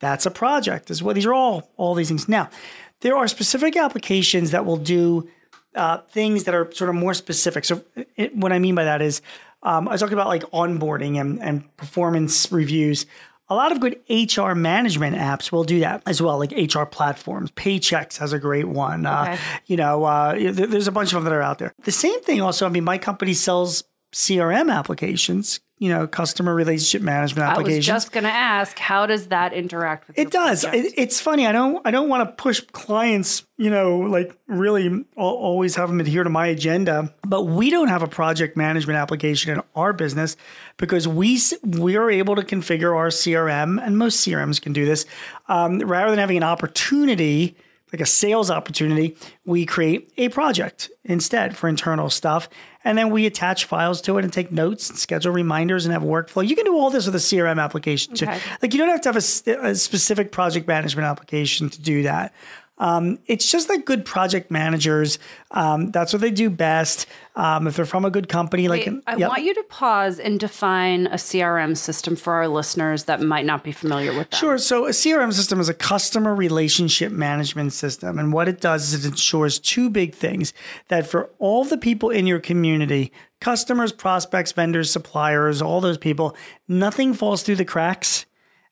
that's 0.00 0.26
a 0.26 0.30
project 0.30 0.90
as 0.90 1.02
well. 1.02 1.14
These 1.14 1.26
are 1.26 1.34
all, 1.34 1.70
all 1.76 1.94
these 1.94 2.08
things. 2.08 2.28
Now, 2.28 2.50
there 3.00 3.16
are 3.16 3.28
specific 3.28 3.76
applications 3.76 4.50
that 4.50 4.64
will 4.64 4.76
do 4.76 5.28
uh, 5.74 5.98
things 6.10 6.44
that 6.44 6.54
are 6.54 6.70
sort 6.72 6.90
of 6.90 6.96
more 6.96 7.14
specific. 7.14 7.64
So, 7.64 7.82
it, 8.16 8.34
what 8.36 8.52
I 8.52 8.58
mean 8.58 8.74
by 8.74 8.84
that 8.84 9.00
is, 9.02 9.22
um, 9.62 9.88
I 9.88 9.92
was 9.92 10.00
talking 10.00 10.14
about 10.14 10.28
like 10.28 10.42
onboarding 10.52 11.20
and, 11.20 11.40
and 11.42 11.76
performance 11.76 12.50
reviews. 12.50 13.06
A 13.50 13.54
lot 13.54 13.72
of 13.72 13.80
good 13.80 13.98
HR 14.10 14.52
management 14.52 15.16
apps 15.16 15.50
will 15.50 15.64
do 15.64 15.80
that 15.80 16.02
as 16.06 16.20
well, 16.20 16.38
like 16.38 16.52
HR 16.52 16.84
platforms. 16.84 17.50
Paychex 17.52 18.18
has 18.18 18.32
a 18.34 18.38
great 18.38 18.68
one. 18.68 19.06
Uh, 19.06 19.36
You 19.66 19.76
know, 19.78 20.04
uh, 20.04 20.34
there- 20.34 20.66
there's 20.66 20.86
a 20.88 20.92
bunch 20.92 21.12
of 21.12 21.14
them 21.14 21.24
that 21.24 21.32
are 21.32 21.42
out 21.42 21.58
there. 21.58 21.72
The 21.84 21.92
same 21.92 22.20
thing 22.22 22.40
also, 22.42 22.66
I 22.66 22.68
mean, 22.68 22.84
my 22.84 22.98
company 22.98 23.32
sells 23.32 23.84
CRM 24.12 24.72
applications, 24.74 25.60
you 25.78 25.90
know, 25.90 26.06
customer 26.06 26.54
relationship 26.54 27.02
management 27.02 27.48
applications. 27.48 27.88
I 27.88 27.94
was 27.94 28.04
just 28.04 28.12
going 28.12 28.24
to 28.24 28.30
ask, 28.30 28.78
how 28.78 29.06
does 29.06 29.28
that 29.28 29.52
interact 29.52 30.08
with 30.08 30.18
It 30.18 30.30
does. 30.30 30.64
It, 30.64 30.94
it's 30.96 31.20
funny. 31.20 31.46
I 31.46 31.52
don't. 31.52 31.86
I 31.86 31.90
don't 31.90 32.08
want 32.08 32.28
to 32.28 32.34
push 32.42 32.60
clients. 32.72 33.44
You 33.58 33.70
know, 33.70 33.98
like 33.98 34.36
really 34.46 35.04
always 35.16 35.76
have 35.76 35.88
them 35.88 36.00
adhere 36.00 36.24
to 36.24 36.30
my 36.30 36.46
agenda. 36.46 37.12
But 37.26 37.44
we 37.44 37.70
don't 37.70 37.88
have 37.88 38.02
a 38.02 38.08
project 38.08 38.56
management 38.56 38.98
application 38.98 39.52
in 39.52 39.62
our 39.74 39.92
business 39.92 40.36
because 40.78 41.06
we 41.06 41.40
we 41.62 41.96
are 41.96 42.10
able 42.10 42.36
to 42.36 42.42
configure 42.42 42.96
our 42.96 43.08
CRM, 43.08 43.84
and 43.84 43.98
most 43.98 44.26
CRMs 44.26 44.60
can 44.60 44.72
do 44.72 44.84
this. 44.84 45.06
Um, 45.48 45.80
rather 45.80 46.10
than 46.10 46.18
having 46.18 46.38
an 46.38 46.44
opportunity 46.44 47.56
like 47.92 48.00
a 48.00 48.06
sales 48.06 48.50
opportunity, 48.50 49.16
we 49.44 49.64
create 49.64 50.12
a 50.16 50.28
project 50.28 50.90
instead 51.04 51.56
for 51.56 51.68
internal 51.68 52.10
stuff. 52.10 52.48
And 52.84 52.96
then 52.96 53.10
we 53.10 53.26
attach 53.26 53.64
files 53.64 54.00
to 54.02 54.18
it 54.18 54.24
and 54.24 54.32
take 54.32 54.52
notes 54.52 54.88
and 54.88 54.98
schedule 54.98 55.32
reminders 55.32 55.84
and 55.84 55.92
have 55.92 56.02
workflow. 56.02 56.46
You 56.46 56.56
can 56.56 56.64
do 56.64 56.74
all 56.74 56.90
this 56.90 57.06
with 57.06 57.14
a 57.14 57.18
CRM 57.18 57.62
application 57.62 58.14
too. 58.14 58.26
Like 58.62 58.72
you 58.72 58.78
don't 58.78 58.88
have 58.88 59.00
to 59.02 59.08
have 59.08 59.16
a 59.16 59.74
specific 59.74 60.32
project 60.32 60.66
management 60.68 61.06
application 61.06 61.68
to 61.70 61.80
do 61.80 62.02
that. 62.04 62.32
Um, 62.78 63.18
it's 63.26 63.50
just 63.50 63.68
that 63.68 63.84
good 63.84 64.04
project 64.04 64.50
managers, 64.50 65.18
um, 65.50 65.90
that's 65.90 66.12
what 66.12 66.20
they 66.20 66.30
do 66.30 66.48
best. 66.50 67.06
Um, 67.34 67.66
if 67.66 67.76
they're 67.76 67.84
from 67.84 68.04
a 68.04 68.10
good 68.10 68.28
company, 68.28 68.66
like 68.68 68.88
I 69.06 69.16
Yep. 69.16 69.28
want 69.28 69.42
you 69.44 69.54
to 69.54 69.62
pause 69.68 70.18
and 70.18 70.40
define 70.40 71.06
a 71.06 71.18
CRM 71.18 71.76
system 71.76 72.16
for 72.16 72.32
our 72.34 72.48
listeners 72.48 73.04
that 73.04 73.20
might 73.20 73.44
not 73.46 73.62
be 73.62 73.70
familiar 73.72 74.16
with 74.16 74.30
that. 74.30 74.36
Sure. 74.36 74.58
So 74.58 74.86
a 74.86 74.90
CRM 74.92 75.32
system 75.32 75.60
is 75.60 75.68
a 75.68 75.74
customer 75.74 76.34
relationship 76.34 77.12
management 77.12 77.72
system. 77.72 78.18
And 78.18 78.32
what 78.32 78.48
it 78.48 78.60
does 78.60 78.92
is 78.92 79.04
it 79.04 79.08
ensures 79.08 79.58
two 79.60 79.88
big 79.88 80.14
things 80.14 80.52
that 80.88 81.06
for 81.06 81.30
all 81.38 81.64
the 81.64 81.78
people 81.78 82.10
in 82.10 82.26
your 82.26 82.40
community, 82.40 83.12
customers, 83.40 83.92
prospects, 83.92 84.50
vendors, 84.52 84.90
suppliers, 84.90 85.62
all 85.62 85.80
those 85.80 85.98
people, 85.98 86.34
nothing 86.66 87.14
falls 87.14 87.42
through 87.42 87.56
the 87.56 87.64
cracks. 87.64 88.26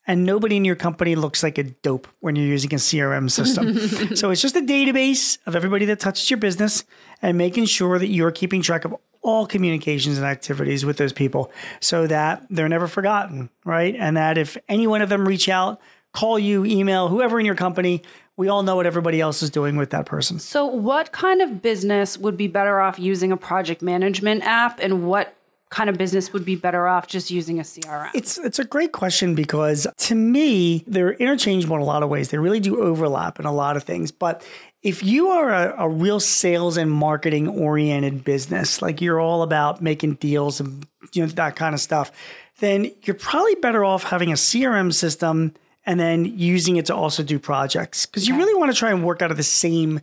And 0.06 0.24
nobody 0.24 0.56
in 0.56 0.64
your 0.64 0.76
company 0.76 1.16
looks 1.16 1.42
like 1.42 1.58
a 1.58 1.64
dope 1.64 2.06
when 2.20 2.36
you're 2.36 2.46
using 2.46 2.72
a 2.72 2.76
CRM 2.76 3.30
system. 3.30 3.76
so 4.16 4.30
it's 4.30 4.40
just 4.40 4.56
a 4.56 4.60
database 4.60 5.38
of 5.46 5.56
everybody 5.56 5.84
that 5.86 5.98
touches 5.98 6.30
your 6.30 6.38
business 6.38 6.84
and 7.22 7.36
making 7.36 7.64
sure 7.64 7.98
that 7.98 8.08
you're 8.08 8.30
keeping 8.30 8.62
track 8.62 8.84
of 8.84 8.94
all 9.22 9.46
communications 9.46 10.16
and 10.16 10.26
activities 10.26 10.84
with 10.84 10.98
those 10.98 11.12
people 11.12 11.50
so 11.80 12.06
that 12.06 12.46
they're 12.48 12.68
never 12.68 12.86
forgotten, 12.86 13.50
right? 13.64 13.96
And 13.96 14.16
that 14.16 14.38
if 14.38 14.56
any 14.68 14.86
one 14.86 15.02
of 15.02 15.08
them 15.08 15.26
reach 15.26 15.48
out, 15.48 15.80
call 16.12 16.38
you, 16.38 16.64
email, 16.64 17.08
whoever 17.08 17.40
in 17.40 17.44
your 17.44 17.56
company, 17.56 18.02
we 18.36 18.48
all 18.48 18.62
know 18.62 18.76
what 18.76 18.86
everybody 18.86 19.20
else 19.20 19.42
is 19.42 19.50
doing 19.50 19.76
with 19.76 19.90
that 19.90 20.06
person. 20.06 20.38
So, 20.38 20.66
what 20.66 21.10
kind 21.10 21.40
of 21.40 21.62
business 21.62 22.18
would 22.18 22.36
be 22.36 22.48
better 22.48 22.80
off 22.80 22.98
using 22.98 23.32
a 23.32 23.36
project 23.36 23.82
management 23.82 24.44
app, 24.44 24.78
and 24.78 25.06
what 25.06 25.34
kind 25.70 25.90
of 25.90 25.98
business 25.98 26.32
would 26.32 26.44
be 26.44 26.56
better 26.56 26.86
off 26.86 27.06
just 27.06 27.30
using 27.30 27.58
a 27.58 27.62
CRM? 27.62 28.10
It's 28.14 28.38
it's 28.38 28.58
a 28.58 28.64
great 28.64 28.92
question 28.92 29.34
because 29.34 29.86
to 29.98 30.14
me 30.14 30.84
they're 30.86 31.12
interchangeable 31.12 31.76
in 31.76 31.82
a 31.82 31.86
lot 31.86 32.02
of 32.02 32.08
ways. 32.08 32.30
They 32.30 32.38
really 32.38 32.60
do 32.60 32.80
overlap 32.80 33.40
in 33.40 33.46
a 33.46 33.52
lot 33.52 33.76
of 33.76 33.82
things. 33.84 34.12
But 34.12 34.46
if 34.82 35.02
you 35.02 35.28
are 35.28 35.50
a, 35.50 35.84
a 35.84 35.88
real 35.88 36.20
sales 36.20 36.76
and 36.76 36.90
marketing 36.90 37.48
oriented 37.48 38.24
business, 38.24 38.80
like 38.80 39.00
you're 39.00 39.20
all 39.20 39.42
about 39.42 39.82
making 39.82 40.14
deals 40.14 40.60
and 40.60 40.86
you 41.12 41.22
know 41.22 41.28
that 41.28 41.56
kind 41.56 41.74
of 41.74 41.80
stuff, 41.80 42.12
then 42.60 42.90
you're 43.02 43.14
probably 43.14 43.56
better 43.56 43.84
off 43.84 44.04
having 44.04 44.30
a 44.30 44.36
CRM 44.36 44.92
system 44.92 45.54
and 45.84 46.00
then 46.00 46.24
using 46.24 46.76
it 46.76 46.86
to 46.86 46.94
also 46.94 47.22
do 47.22 47.38
projects 47.38 48.06
because 48.06 48.26
you 48.26 48.36
really 48.36 48.54
want 48.54 48.72
to 48.72 48.78
try 48.78 48.90
and 48.90 49.04
work 49.04 49.22
out 49.22 49.30
of 49.30 49.36
the 49.36 49.42
same 49.42 50.00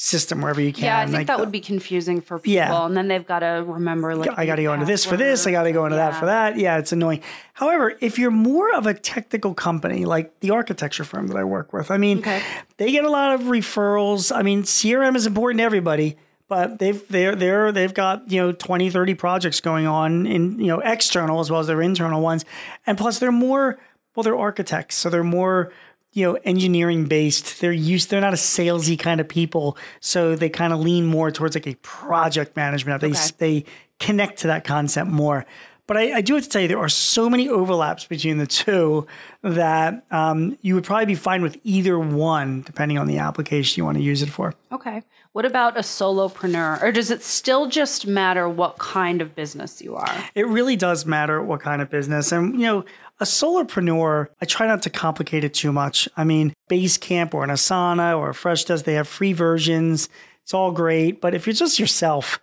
system 0.00 0.40
wherever 0.40 0.60
you 0.60 0.72
can. 0.72 0.84
yeah, 0.84 0.98
I 1.00 1.04
think 1.06 1.16
Like 1.16 1.26
that 1.26 1.38
the- 1.38 1.42
would 1.42 1.50
be 1.50 1.58
confusing 1.58 2.20
for 2.20 2.38
people, 2.38 2.52
Yeah. 2.54 2.86
and 2.86 2.96
then 2.96 3.08
they've 3.08 3.26
got 3.26 3.40
to 3.40 3.64
remember 3.66 4.14
like 4.14 4.30
I 4.38 4.46
got 4.46 4.54
to 4.56 4.62
go 4.62 4.72
into 4.72 4.86
this 4.86 5.04
for 5.04 5.16
this. 5.16 5.44
I 5.44 5.50
got 5.50 5.64
to 5.64 5.72
go 5.72 5.86
into 5.86 5.96
that 5.96 6.14
for 6.14 6.26
that. 6.26 6.56
Yeah, 6.56 6.78
it's 6.78 6.92
annoying. 6.92 7.20
However, 7.54 7.94
if 8.00 8.16
you're 8.16 8.30
more 8.30 8.72
of 8.74 8.86
a 8.86 8.94
technical 8.94 9.54
company, 9.54 10.04
like 10.04 10.38
the 10.38 10.50
architecture 10.50 11.02
firm 11.02 11.26
that 11.26 11.36
I 11.36 11.42
work 11.42 11.72
with, 11.72 11.90
I 11.90 11.96
mean, 11.96 12.18
Okay. 12.18 12.40
they 12.76 12.92
get 12.92 13.04
a 13.04 13.10
lot 13.10 13.34
of 13.34 13.40
referrals. 13.42 14.30
I 14.34 14.42
mean, 14.42 14.62
CRM 14.62 15.16
is 15.16 15.26
important 15.26 15.58
to 15.58 15.64
everybody, 15.64 16.16
but 16.48 16.78
they've 16.78 17.02
they're 17.08 17.34
they're 17.34 17.72
they've 17.72 17.92
got 17.92 18.30
you 18.30 18.40
know 18.40 18.52
20, 18.52 18.90
30 18.90 19.14
projects 19.14 19.60
going 19.60 19.88
on 19.88 20.26
in 20.26 20.60
you 20.60 20.68
know 20.68 20.78
external 20.78 21.40
as 21.40 21.50
well 21.50 21.58
as 21.58 21.66
their 21.66 21.82
internal 21.82 22.22
ones, 22.22 22.44
and 22.86 22.96
plus 22.96 23.18
they're 23.18 23.32
more 23.32 23.80
well 24.14 24.22
they're 24.22 24.38
architects, 24.38 24.94
so 24.94 25.10
they're 25.10 25.24
more 25.24 25.72
you 26.12 26.24
know 26.24 26.38
engineering 26.44 27.04
based 27.06 27.60
they're 27.60 27.72
used 27.72 28.10
they're 28.10 28.20
not 28.20 28.32
a 28.32 28.36
salesy 28.36 28.98
kind 28.98 29.20
of 29.20 29.28
people 29.28 29.76
so 30.00 30.34
they 30.34 30.48
kind 30.48 30.72
of 30.72 30.80
lean 30.80 31.04
more 31.06 31.30
towards 31.30 31.54
like 31.54 31.66
a 31.66 31.74
project 31.76 32.56
management 32.56 33.00
they 33.00 33.10
Okay. 33.10 33.28
they 33.38 33.64
connect 34.00 34.38
to 34.38 34.46
that 34.46 34.64
concept 34.64 35.10
more 35.10 35.44
But 35.88 35.96
I, 35.96 36.16
I 36.18 36.20
do 36.20 36.34
have 36.34 36.44
to 36.44 36.48
tell 36.50 36.60
you, 36.60 36.68
there 36.68 36.78
are 36.78 36.90
so 36.90 37.30
many 37.30 37.48
overlaps 37.48 38.04
between 38.04 38.36
the 38.36 38.46
two 38.46 39.06
that 39.42 40.04
um, 40.10 40.58
you 40.60 40.74
would 40.74 40.84
probably 40.84 41.06
be 41.06 41.14
fine 41.14 41.40
with 41.40 41.56
either 41.64 41.98
one, 41.98 42.60
depending 42.60 42.98
on 42.98 43.06
the 43.06 43.16
application 43.18 43.80
you 43.80 43.86
want 43.86 43.96
to 43.96 44.04
use 44.04 44.20
it 44.20 44.28
for. 44.28 44.52
Okay. 44.70 45.02
What 45.32 45.46
about 45.46 45.78
a 45.78 45.80
solopreneur? 45.80 46.82
Or 46.82 46.92
does 46.92 47.10
it 47.10 47.22
still 47.22 47.68
just 47.68 48.06
matter 48.06 48.46
what 48.50 48.76
kind 48.76 49.22
of 49.22 49.34
business 49.34 49.80
you 49.80 49.96
are? 49.96 50.24
It 50.34 50.46
really 50.46 50.76
does 50.76 51.06
matter 51.06 51.42
what 51.42 51.62
kind 51.62 51.80
of 51.80 51.88
business. 51.88 52.32
And, 52.32 52.54
you 52.60 52.66
know, 52.66 52.84
a 53.20 53.24
solopreneur, 53.24 54.28
I 54.40 54.44
try 54.44 54.66
not 54.66 54.82
to 54.82 54.90
complicate 54.90 55.44
it 55.44 55.54
too 55.54 55.72
much. 55.72 56.08
I 56.16 56.24
mean, 56.24 56.54
Basecamp 56.70 57.34
or 57.34 57.44
an 57.44 57.50
Asana 57.50 58.16
or 58.16 58.30
a 58.30 58.34
Freshdesk, 58.34 58.84
they 58.84 58.94
have 58.94 59.08
free 59.08 59.32
versions. 59.32 60.08
It's 60.42 60.54
all 60.54 60.70
great. 60.70 61.20
But 61.20 61.34
if 61.34 61.46
you're 61.46 61.54
just 61.54 61.78
yourself, 61.78 62.40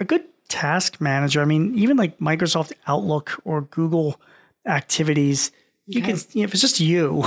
a 0.00 0.04
good 0.04 0.24
task 0.48 1.00
manager, 1.00 1.42
I 1.42 1.44
mean, 1.44 1.74
even 1.76 1.96
like 1.96 2.18
Microsoft 2.18 2.72
Outlook 2.86 3.40
or 3.44 3.62
Google 3.62 4.20
Activities, 4.66 5.52
you 5.86 6.00
can, 6.00 6.16
you 6.32 6.40
know, 6.40 6.44
if 6.44 6.52
it's 6.52 6.62
just 6.62 6.80
you, 6.80 7.24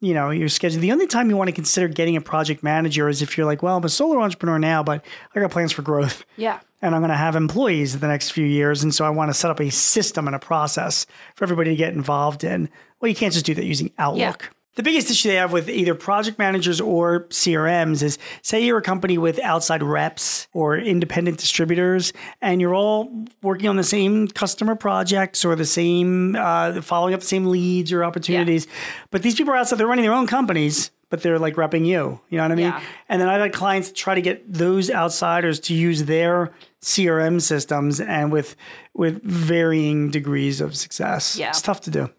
you 0.00 0.14
know, 0.14 0.30
your 0.30 0.48
schedule. 0.48 0.80
The 0.80 0.92
only 0.92 1.06
time 1.06 1.28
you 1.30 1.36
want 1.36 1.48
to 1.48 1.52
consider 1.54 1.86
getting 1.88 2.16
a 2.16 2.20
project 2.20 2.62
manager 2.62 3.08
is 3.08 3.20
if 3.22 3.36
you're 3.36 3.46
like, 3.46 3.62
well, 3.62 3.76
I'm 3.76 3.84
a 3.84 3.88
solo 3.88 4.20
entrepreneur 4.20 4.58
now, 4.58 4.82
but 4.82 5.04
I 5.34 5.40
got 5.40 5.50
plans 5.50 5.72
for 5.72 5.82
growth 5.82 6.24
Yeah. 6.36 6.58
and 6.80 6.94
I'm 6.94 7.00
going 7.02 7.10
to 7.10 7.16
have 7.16 7.36
employees 7.36 7.94
in 7.94 8.00
the 8.00 8.08
next 8.08 8.30
few 8.30 8.46
years. 8.46 8.82
And 8.82 8.94
so 8.94 9.04
I 9.04 9.10
want 9.10 9.28
to 9.30 9.34
set 9.34 9.50
up 9.50 9.60
a 9.60 9.70
system 9.70 10.26
and 10.26 10.34
a 10.34 10.38
process 10.38 11.06
for 11.36 11.44
everybody 11.44 11.70
to 11.70 11.76
get 11.76 11.92
involved 11.92 12.44
in. 12.44 12.68
Well, 13.00 13.08
you 13.10 13.14
can't 13.14 13.32
just 13.32 13.44
do 13.46 13.54
that 13.54 13.64
using 13.64 13.90
Outlook. 13.98 14.50
The 14.76 14.84
biggest 14.84 15.10
issue 15.10 15.28
they 15.28 15.34
have 15.34 15.52
with 15.52 15.68
either 15.68 15.94
project 15.96 16.38
managers 16.38 16.80
or 16.80 17.24
CRMs 17.24 18.02
is 18.02 18.18
say 18.42 18.64
you're 18.64 18.78
a 18.78 18.82
company 18.82 19.18
with 19.18 19.40
outside 19.40 19.82
reps 19.82 20.46
or 20.52 20.78
independent 20.78 21.38
distributors, 21.38 22.12
and 22.40 22.60
you're 22.60 22.74
all 22.74 23.12
working 23.42 23.68
on 23.68 23.76
the 23.76 23.82
same 23.84 24.28
customer 24.28 24.76
projects 24.76 25.44
or 25.44 25.56
the 25.56 25.64
same, 25.66 26.36
uh, 26.36 26.80
following 26.82 27.14
up 27.14 27.20
the 27.20 27.26
same 27.26 27.46
leads 27.46 27.92
or 27.92 28.04
opportunities. 28.04 28.68
But 29.10 29.22
these 29.22 29.34
people 29.34 29.52
are 29.52 29.56
outside, 29.56 29.76
they're 29.76 29.88
running 29.88 30.04
their 30.04 30.14
own 30.14 30.28
companies, 30.28 30.92
but 31.10 31.22
they're 31.22 31.40
like 31.40 31.56
repping 31.56 31.84
you. 31.84 32.20
You 32.30 32.38
know 32.38 32.44
what 32.44 32.52
I 32.52 32.54
mean? 32.54 32.66
Yeah. 32.66 32.82
And 33.08 33.20
then 33.20 33.28
I've 33.28 33.40
had 33.40 33.52
clients 33.52 33.90
try 33.90 34.14
to 34.14 34.22
get 34.22 34.50
those 34.50 34.88
outsiders 34.88 35.58
to 35.60 35.74
use 35.74 36.04
their 36.04 36.52
CRM 36.80 37.42
systems 37.42 38.00
and 38.00 38.32
with 38.32 38.56
with 38.94 39.22
varying 39.22 40.10
degrees 40.10 40.60
of 40.60 40.76
success. 40.76 41.36
Yeah. 41.36 41.48
It's 41.48 41.60
tough 41.60 41.80
to 41.82 41.90
do. 41.90 42.10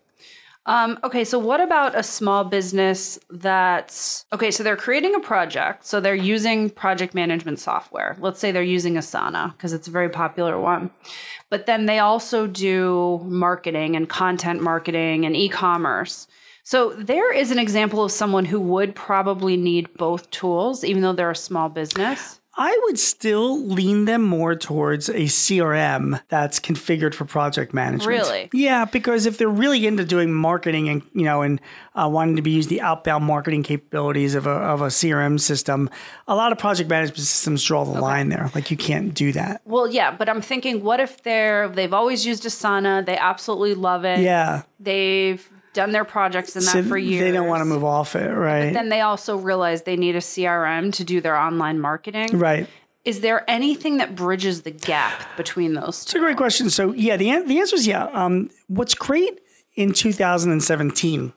Um, 0.71 0.97
okay, 1.03 1.25
so 1.25 1.37
what 1.37 1.59
about 1.59 1.99
a 1.99 2.03
small 2.03 2.45
business 2.45 3.19
that's 3.29 4.25
okay? 4.31 4.51
So 4.51 4.63
they're 4.63 4.77
creating 4.77 5.13
a 5.15 5.19
project, 5.19 5.85
so 5.85 5.99
they're 5.99 6.15
using 6.15 6.69
project 6.69 7.13
management 7.13 7.59
software. 7.59 8.15
Let's 8.21 8.39
say 8.39 8.53
they're 8.53 8.63
using 8.63 8.93
Asana 8.93 9.51
because 9.51 9.73
it's 9.73 9.89
a 9.89 9.91
very 9.91 10.07
popular 10.07 10.57
one, 10.57 10.89
but 11.49 11.65
then 11.65 11.87
they 11.87 11.99
also 11.99 12.47
do 12.47 13.19
marketing 13.25 13.97
and 13.97 14.07
content 14.07 14.61
marketing 14.61 15.25
and 15.25 15.35
e 15.35 15.49
commerce. 15.49 16.27
So 16.63 16.91
there 16.91 17.33
is 17.33 17.51
an 17.51 17.59
example 17.59 18.05
of 18.05 18.13
someone 18.13 18.45
who 18.45 18.61
would 18.61 18.95
probably 18.95 19.57
need 19.57 19.93
both 19.97 20.31
tools, 20.31 20.85
even 20.85 21.01
though 21.01 21.11
they're 21.11 21.31
a 21.31 21.35
small 21.35 21.67
business. 21.67 22.39
I 22.57 22.77
would 22.85 22.99
still 22.99 23.65
lean 23.65 24.05
them 24.05 24.21
more 24.23 24.55
towards 24.55 25.07
a 25.07 25.21
CRM 25.23 26.21
that's 26.27 26.59
configured 26.59 27.13
for 27.13 27.23
project 27.23 27.73
management. 27.73 28.07
Really? 28.07 28.49
Yeah, 28.53 28.83
because 28.85 29.25
if 29.25 29.37
they're 29.37 29.47
really 29.47 29.87
into 29.87 30.03
doing 30.03 30.33
marketing 30.33 30.89
and 30.89 31.01
you 31.13 31.23
know 31.23 31.41
and 31.43 31.61
uh, 31.95 32.09
wanting 32.11 32.35
to 32.35 32.41
be 32.41 32.51
use 32.51 32.67
the 32.67 32.81
outbound 32.81 33.23
marketing 33.25 33.63
capabilities 33.63 34.35
of 34.35 34.47
a 34.47 34.51
of 34.51 34.81
a 34.81 34.87
CRM 34.87 35.39
system, 35.39 35.89
a 36.27 36.35
lot 36.35 36.51
of 36.51 36.57
project 36.57 36.89
management 36.89 37.19
systems 37.19 37.63
draw 37.63 37.85
the 37.85 37.99
line 37.99 38.29
there. 38.29 38.51
Like 38.53 38.69
you 38.69 38.77
can't 38.77 39.13
do 39.13 39.31
that. 39.31 39.61
Well, 39.65 39.89
yeah, 39.89 40.11
but 40.11 40.27
I'm 40.27 40.41
thinking, 40.41 40.83
what 40.83 40.99
if 40.99 41.23
they're 41.23 41.69
they've 41.69 41.93
always 41.93 42.25
used 42.25 42.43
Asana, 42.43 43.05
they 43.05 43.17
absolutely 43.17 43.75
love 43.75 44.03
it, 44.05 44.19
Yeah. 44.19 44.63
they've 44.79 45.47
done 45.73 45.91
their 45.91 46.05
projects 46.05 46.55
in 46.55 46.63
that 46.65 46.71
So 46.71 46.83
for 46.83 46.97
years. 46.97 47.21
they 47.21 47.31
don't 47.31 47.47
want 47.47 47.61
to 47.61 47.65
move 47.65 47.83
off 47.83 48.15
it, 48.15 48.29
right? 48.33 48.73
Then 48.73 48.89
they 48.89 49.01
also 49.01 49.37
realize 49.37 49.83
they 49.83 49.95
need 49.95 50.15
a 50.15 50.19
CRM 50.19 50.93
to 50.93 51.03
do 51.03 51.21
their 51.21 51.37
online 51.37 51.79
marketing. 51.79 52.37
right. 52.37 52.67
Is 53.03 53.21
there 53.21 53.49
anything 53.49 53.97
that 53.97 54.15
bridges 54.15 54.61
the 54.61 54.69
gap 54.69 55.35
between 55.35 55.73
those 55.73 56.03
It's 56.03 56.13
a 56.13 56.19
great 56.19 56.37
question. 56.37 56.69
So 56.69 56.93
yeah, 56.93 57.17
the 57.17 57.41
the 57.47 57.59
answer 57.59 57.75
is 57.75 57.87
yeah. 57.87 58.03
Um, 58.05 58.51
what's 58.67 58.93
great 58.93 59.39
in 59.75 59.91
2017, 59.93 61.33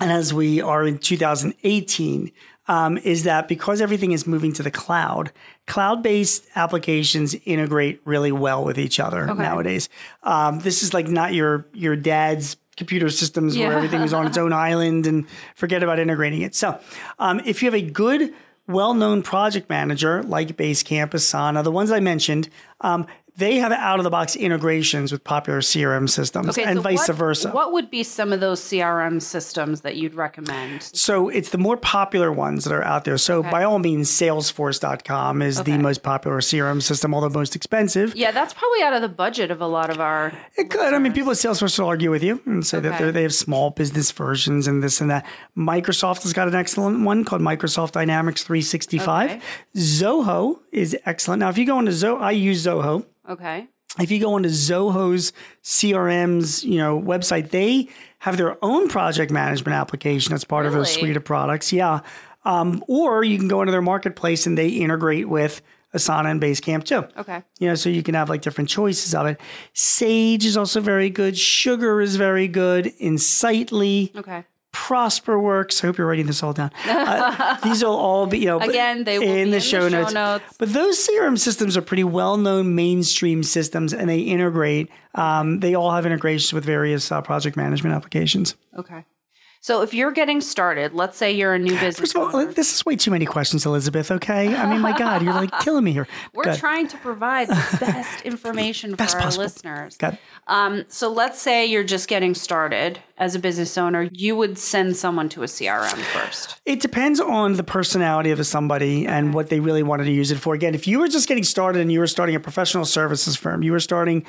and 0.00 0.10
as 0.12 0.32
we 0.32 0.60
are 0.62 0.86
in 0.86 0.96
2018, 0.98 2.32
um, 2.68 2.98
is 2.98 3.24
that 3.24 3.46
because 3.46 3.80
everything 3.80 4.12
is 4.12 4.26
moving 4.26 4.52
to 4.54 4.62
the 4.62 4.70
cloud, 4.70 5.32
cloud-based 5.66 6.46
applications 6.54 7.34
integrate 7.44 8.00
really 8.04 8.32
well 8.32 8.64
with 8.64 8.78
each 8.78 8.98
other 8.98 9.26
nowadays. 9.26 9.88
Um, 10.22 10.60
this 10.60 10.82
is 10.82 10.94
like 10.94 11.08
not 11.08 11.34
your 11.34 11.66
your 11.74 11.94
dad's 11.96 12.56
computer 12.76 13.08
systems 13.08 13.56
where 13.56 13.72
everything 13.72 14.02
was 14.02 14.12
on 14.12 14.26
its 14.26 14.38
own 14.38 14.52
island 14.68 15.06
and 15.06 15.28
forget 15.54 15.82
about 15.82 15.98
integrating 15.98 16.42
it. 16.42 16.54
So 16.54 16.78
um, 17.18 17.40
if 17.44 17.62
you 17.62 17.66
have 17.66 17.74
a 17.74 17.82
good 17.82 18.32
well-known 18.68 19.22
project 19.22 19.70
manager 19.70 20.22
like 20.24 20.56
Basecamp, 20.56 21.10
Asana, 21.10 21.62
the 21.62 21.70
ones 21.70 21.90
I 21.90 22.00
mentioned, 22.00 22.48
um, 22.80 23.06
they 23.36 23.56
have 23.56 23.70
out-of-the-box 23.72 24.34
integrations 24.36 25.12
with 25.12 25.22
popular 25.22 25.60
CRM 25.60 26.08
systems 26.08 26.56
and 26.56 26.78
so 26.78 26.82
vice 26.82 27.08
what, 27.08 27.16
versa. 27.16 27.50
What 27.50 27.72
would 27.72 27.90
be 27.90 28.02
some 28.02 28.32
of 28.32 28.40
those 28.40 28.60
CRM 28.60 29.20
systems 29.20 29.82
that 29.82 29.96
you'd 29.96 30.14
recommend? 30.14 30.82
So 30.82 31.28
it's 31.28 31.50
the 31.50 31.58
more 31.58 31.76
popular 31.76 32.32
ones 32.32 32.64
that 32.64 32.72
are 32.72 32.82
out 32.84 33.04
there. 33.04 33.18
So 33.18 33.42
by 33.42 33.64
all 33.64 33.78
means, 33.78 34.10
Salesforce.com 34.10 35.42
is 35.42 35.62
the 35.62 35.76
most 35.78 36.02
popular 36.02 36.38
CRM 36.38 36.82
system, 36.82 37.14
although 37.14 37.28
most 37.28 37.54
expensive. 37.54 38.16
Yeah, 38.16 38.30
that's 38.30 38.54
probably 38.54 38.82
out 38.82 38.94
of 38.94 39.02
the 39.02 39.08
budget 39.08 39.50
of 39.50 39.60
a 39.60 39.66
lot 39.66 39.90
of 39.90 40.00
our. 40.00 40.32
It 40.56 40.70
could. 40.70 40.94
I 40.94 40.98
mean, 40.98 41.12
people 41.12 41.30
at 41.30 41.36
Salesforce 41.36 41.78
will 41.78 41.86
argue 41.86 42.10
with 42.10 42.22
you 42.22 42.40
and 42.46 42.66
say 42.66 42.80
that 42.80 42.94
Okay. 42.94 43.10
they 43.10 43.22
have 43.22 43.34
small 43.34 43.70
business 43.70 44.10
versions 44.12 44.66
and 44.66 44.82
this 44.82 45.00
and 45.00 45.10
that. 45.10 45.26
Microsoft 45.56 46.22
has 46.22 46.32
got 46.32 46.48
an 46.48 46.54
excellent 46.54 47.04
one 47.04 47.24
called 47.24 47.42
Microsoft 47.42 47.92
Dynamics 47.92 48.42
365. 48.44 49.30
Okay. 49.30 49.40
Zoho 49.76 50.60
is 50.72 50.96
excellent. 51.04 51.40
Now, 51.40 51.50
if 51.50 51.58
you 51.58 51.66
go 51.66 51.78
into 51.78 51.92
Zoho, 51.92 52.20
I 52.20 52.30
use 52.30 52.64
Zoho. 52.64 53.04
Okay. 53.28 53.66
if 54.00 54.10
you 54.10 54.20
go 54.20 54.36
into 54.36 54.48
Zoho's 54.50 55.32
CRM's, 55.62 56.64
you 56.64 56.78
know, 56.78 57.00
website, 57.00 57.50
they 57.50 57.88
have 58.20 58.36
their 58.36 58.56
own 58.64 58.88
project 58.88 59.30
management 59.30 59.74
application 59.74 60.30
that's 60.32 60.44
part 60.44 60.66
of 60.66 60.72
their 60.72 60.84
suite 60.84 61.16
of 61.16 61.24
products. 61.24 61.72
Yeah. 61.72 62.00
Um, 62.44 62.84
or 62.88 63.24
you 63.24 63.38
can 63.38 63.48
go 63.48 63.60
into 63.62 63.72
their 63.72 63.82
marketplace 63.82 64.46
and 64.46 64.56
they 64.56 64.68
integrate 64.68 65.28
with 65.28 65.62
Asana 65.94 66.30
and 66.30 66.40
Basecamp 66.40 66.84
too. 66.84 67.04
Okay. 67.18 67.42
You 67.58 67.68
know, 67.68 67.74
so 67.74 67.88
you 67.88 68.02
can 68.02 68.14
have 68.14 68.28
like 68.28 68.42
different 68.42 68.68
choices 68.70 69.14
of 69.14 69.26
it. 69.26 69.40
Sage 69.72 70.44
is 70.44 70.56
also 70.56 70.80
very 70.80 71.10
good. 71.10 71.36
Sugar 71.36 72.00
is 72.00 72.16
very 72.16 72.48
good. 72.48 72.92
Insightly, 72.98 74.12
Okay. 74.14 74.44
ProsperWorks. 74.76 75.82
I 75.82 75.86
hope 75.86 75.98
you're 75.98 76.06
writing 76.06 76.26
this 76.26 76.42
all 76.42 76.52
down. 76.52 76.70
Uh, 76.86 77.56
these 77.64 77.82
will 77.82 77.96
all 77.96 78.26
be, 78.26 78.38
you 78.40 78.46
know, 78.46 78.58
Again, 78.60 79.04
they 79.04 79.18
will 79.18 79.26
in 79.26 79.34
the 79.34 79.40
in 79.40 79.50
the 79.50 79.60
show 79.60 79.88
show 79.88 80.02
notes. 80.02 80.12
notes. 80.12 80.44
But 80.58 80.72
those 80.72 81.04
CRM 81.06 81.38
systems 81.38 81.76
are 81.76 81.82
pretty 81.82 82.04
well-known 82.04 82.74
mainstream 82.74 83.42
systems, 83.42 83.92
and 83.94 84.08
they 84.08 84.20
integrate. 84.20 84.90
Um, 85.14 85.60
they 85.60 85.74
all 85.74 85.90
have 85.90 86.04
integrations 86.04 86.52
with 86.52 86.64
various 86.64 87.10
uh, 87.10 87.22
project 87.22 87.56
management 87.56 87.94
applications. 87.96 88.54
Okay. 88.78 89.04
So 89.66 89.82
if 89.82 89.92
you're 89.92 90.12
getting 90.12 90.40
started, 90.40 90.94
let's 90.94 91.18
say 91.18 91.32
you're 91.32 91.54
a 91.54 91.58
new 91.58 91.72
business. 91.72 91.98
First 91.98 92.14
of 92.14 92.22
all, 92.22 92.36
owner. 92.36 92.52
this 92.52 92.72
is 92.72 92.86
way 92.86 92.94
too 92.94 93.10
many 93.10 93.26
questions, 93.26 93.66
Elizabeth. 93.66 94.12
Okay, 94.12 94.54
I 94.54 94.70
mean, 94.70 94.80
my 94.80 94.96
God, 94.96 95.22
you're 95.24 95.32
like 95.32 95.50
killing 95.58 95.82
me 95.82 95.92
here. 95.92 96.06
we're 96.34 96.54
trying 96.54 96.86
to 96.86 96.96
provide 96.98 97.48
the 97.48 97.76
best 97.80 98.24
information 98.24 98.92
for 98.92 98.98
Best 98.98 99.16
our 99.16 99.22
possible. 99.22 99.42
listeners. 99.42 99.98
Um, 100.46 100.84
so 100.86 101.10
let's 101.10 101.42
say 101.42 101.66
you're 101.66 101.82
just 101.82 102.06
getting 102.06 102.32
started 102.32 103.00
as 103.18 103.34
a 103.34 103.40
business 103.40 103.76
owner. 103.76 104.08
You 104.12 104.36
would 104.36 104.56
send 104.56 104.96
someone 104.96 105.28
to 105.30 105.42
a 105.42 105.46
CRM 105.46 105.98
first. 105.98 106.60
It 106.64 106.78
depends 106.78 107.18
on 107.18 107.54
the 107.54 107.64
personality 107.64 108.30
of 108.30 108.46
somebody 108.46 109.04
and 109.04 109.34
what 109.34 109.48
they 109.48 109.58
really 109.58 109.82
wanted 109.82 110.04
to 110.04 110.12
use 110.12 110.30
it 110.30 110.38
for. 110.38 110.54
Again, 110.54 110.76
if 110.76 110.86
you 110.86 111.00
were 111.00 111.08
just 111.08 111.26
getting 111.26 111.42
started 111.42 111.82
and 111.82 111.90
you 111.90 111.98
were 111.98 112.06
starting 112.06 112.36
a 112.36 112.40
professional 112.40 112.84
services 112.84 113.34
firm, 113.34 113.64
you 113.64 113.72
were 113.72 113.80
starting, 113.80 114.24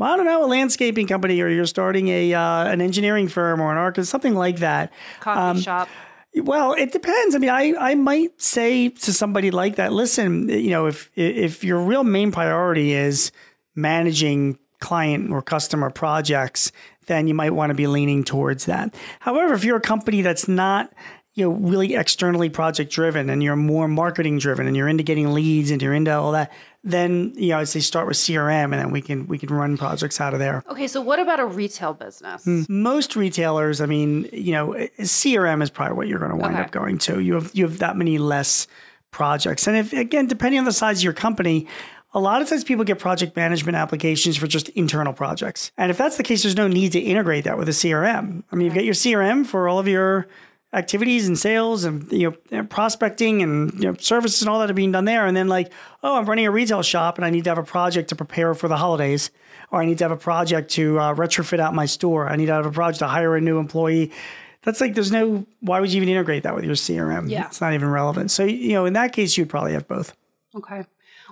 I 0.00 0.16
don't 0.16 0.26
know, 0.26 0.44
a 0.44 0.46
landscaping 0.46 1.06
company, 1.06 1.40
or 1.40 1.48
you're 1.48 1.66
starting 1.66 2.08
a 2.08 2.32
uh, 2.34 2.64
an 2.64 2.80
engineering 2.80 3.28
firm 3.28 3.60
or 3.60 3.70
an 3.72 3.78
architect, 3.78 4.08
something 4.08 4.34
like 4.34 4.58
that. 4.58 4.92
Coffee 5.20 5.40
Um, 5.40 5.60
shop. 5.60 5.88
Well, 6.34 6.72
it 6.72 6.92
depends. 6.92 7.34
I 7.34 7.38
mean, 7.38 7.50
I, 7.50 7.74
I 7.78 7.94
might 7.94 8.40
say 8.40 8.88
to 8.88 9.12
somebody 9.12 9.50
like 9.50 9.76
that, 9.76 9.92
listen, 9.92 10.48
you 10.48 10.70
know, 10.70 10.86
if 10.86 11.10
if 11.14 11.62
your 11.62 11.78
real 11.78 12.04
main 12.04 12.32
priority 12.32 12.92
is 12.94 13.32
managing 13.74 14.58
client 14.80 15.30
or 15.30 15.42
customer 15.42 15.90
projects, 15.90 16.72
then 17.06 17.28
you 17.28 17.34
might 17.34 17.50
want 17.50 17.70
to 17.70 17.74
be 17.74 17.86
leaning 17.86 18.24
towards 18.24 18.64
that. 18.64 18.94
However, 19.20 19.52
if 19.52 19.62
you're 19.64 19.76
a 19.76 19.80
company 19.80 20.22
that's 20.22 20.48
not 20.48 20.90
you 21.34 21.44
know 21.44 21.52
really 21.56 21.94
externally 21.94 22.50
project 22.50 22.92
driven 22.92 23.30
and 23.30 23.42
you're 23.42 23.56
more 23.56 23.88
marketing 23.88 24.38
driven 24.38 24.66
and 24.66 24.76
you're 24.76 24.88
into 24.88 25.02
getting 25.02 25.32
leads 25.32 25.70
and 25.70 25.80
you're 25.80 25.94
into 25.94 26.12
all 26.12 26.32
that, 26.32 26.52
then 26.84 27.32
you 27.36 27.48
know 27.50 27.58
I'd 27.58 27.68
say 27.68 27.80
start 27.80 28.06
with 28.06 28.16
CRM 28.18 28.64
and 28.64 28.74
then 28.74 28.90
we 28.90 29.00
can 29.00 29.26
we 29.26 29.38
can 29.38 29.48
run 29.48 29.76
projects 29.78 30.20
out 30.20 30.34
of 30.34 30.40
there. 30.40 30.62
Okay, 30.68 30.86
so 30.86 31.00
what 31.00 31.18
about 31.18 31.40
a 31.40 31.46
retail 31.46 31.94
business? 31.94 32.44
Hmm. 32.44 32.62
Most 32.68 33.16
retailers, 33.16 33.80
I 33.80 33.86
mean, 33.86 34.28
you 34.32 34.52
know, 34.52 34.74
CRM 34.98 35.62
is 35.62 35.70
probably 35.70 35.96
what 35.96 36.08
you're 36.08 36.18
going 36.18 36.32
to 36.32 36.36
wind 36.36 36.54
Okay. 36.54 36.62
up 36.64 36.70
going 36.70 36.98
to. 36.98 37.20
You 37.20 37.34
have 37.34 37.50
you 37.54 37.64
have 37.64 37.78
that 37.78 37.96
many 37.96 38.18
less 38.18 38.66
projects, 39.10 39.66
and 39.66 39.76
if 39.76 39.92
again, 39.92 40.26
depending 40.26 40.58
on 40.58 40.64
the 40.64 40.72
size 40.72 40.98
of 40.98 41.04
your 41.04 41.12
company, 41.12 41.66
a 42.14 42.20
lot 42.20 42.42
of 42.42 42.48
times 42.48 42.62
people 42.64 42.84
get 42.84 42.98
project 42.98 43.36
management 43.36 43.76
applications 43.76 44.36
for 44.36 44.46
just 44.46 44.68
internal 44.70 45.12
projects. 45.14 45.72
And 45.78 45.90
if 45.90 45.96
that's 45.96 46.18
the 46.18 46.22
case, 46.22 46.42
there's 46.42 46.56
no 46.56 46.68
need 46.68 46.92
to 46.92 46.98
integrate 47.00 47.44
that 47.44 47.56
with 47.56 47.68
a 47.68 47.72
CRM. 47.72 48.42
I 48.52 48.56
mean, 48.56 48.66
you've 48.66 48.74
got 48.74 48.84
your 48.84 48.92
CRM 48.94 49.46
for 49.46 49.66
all 49.68 49.78
of 49.78 49.88
your 49.88 50.26
activities 50.74 51.28
and 51.28 51.38
sales 51.38 51.84
and 51.84 52.10
you 52.10 52.34
know 52.50 52.64
prospecting 52.64 53.42
and 53.42 53.74
you 53.74 53.80
know 53.90 53.94
services 53.98 54.40
and 54.42 54.48
all 54.48 54.58
that 54.60 54.70
are 54.70 54.74
being 54.74 54.92
done 54.92 55.04
there. 55.04 55.26
And 55.26 55.36
then 55.36 55.48
like 55.48 55.72
oh 56.02 56.16
i'm 56.16 56.24
running 56.26 56.46
a 56.46 56.50
retail 56.50 56.82
shop 56.82 57.18
and 57.18 57.24
i 57.24 57.30
need 57.30 57.44
to 57.44 57.50
have 57.50 57.58
a 57.58 57.62
project 57.62 58.08
to 58.08 58.16
prepare 58.16 58.54
for 58.54 58.68
the 58.68 58.76
holidays. 58.76 59.30
Or 59.70 59.80
i 59.80 59.86
need 59.86 59.98
to 59.98 60.04
have 60.04 60.10
a 60.12 60.16
project 60.16 60.70
to 60.72 60.98
uh, 60.98 61.14
retrofit 61.14 61.60
out 61.60 61.74
my 61.74 61.86
store. 61.86 62.28
I 62.28 62.36
need 62.36 62.46
to 62.46 62.52
have 62.54 62.66
a 62.66 62.70
project 62.70 63.00
to 63.00 63.08
hire 63.08 63.36
a 63.36 63.40
new 63.40 63.58
employee. 63.58 64.12
That's 64.62 64.80
like 64.80 64.94
there's 64.94 65.10
no 65.12 65.46
why 65.60 65.80
would 65.80 65.92
you 65.92 65.96
even 65.98 66.08
integrate 66.08 66.42
that 66.44 66.54
with 66.54 66.64
your 66.64 66.74
crm 66.74 67.28
Yeah. 67.28 67.46
it's 67.46 67.60
not 67.60 67.74
even 67.74 67.88
relevant. 67.90 68.30
So 68.30 68.44
you 68.44 68.72
know 68.74 68.84
in 68.86 68.92
that 68.94 69.12
case 69.12 69.36
you'd 69.36 69.48
probably 69.50 69.72
have 69.72 69.86
both. 69.88 70.14
Okay. 70.54 70.84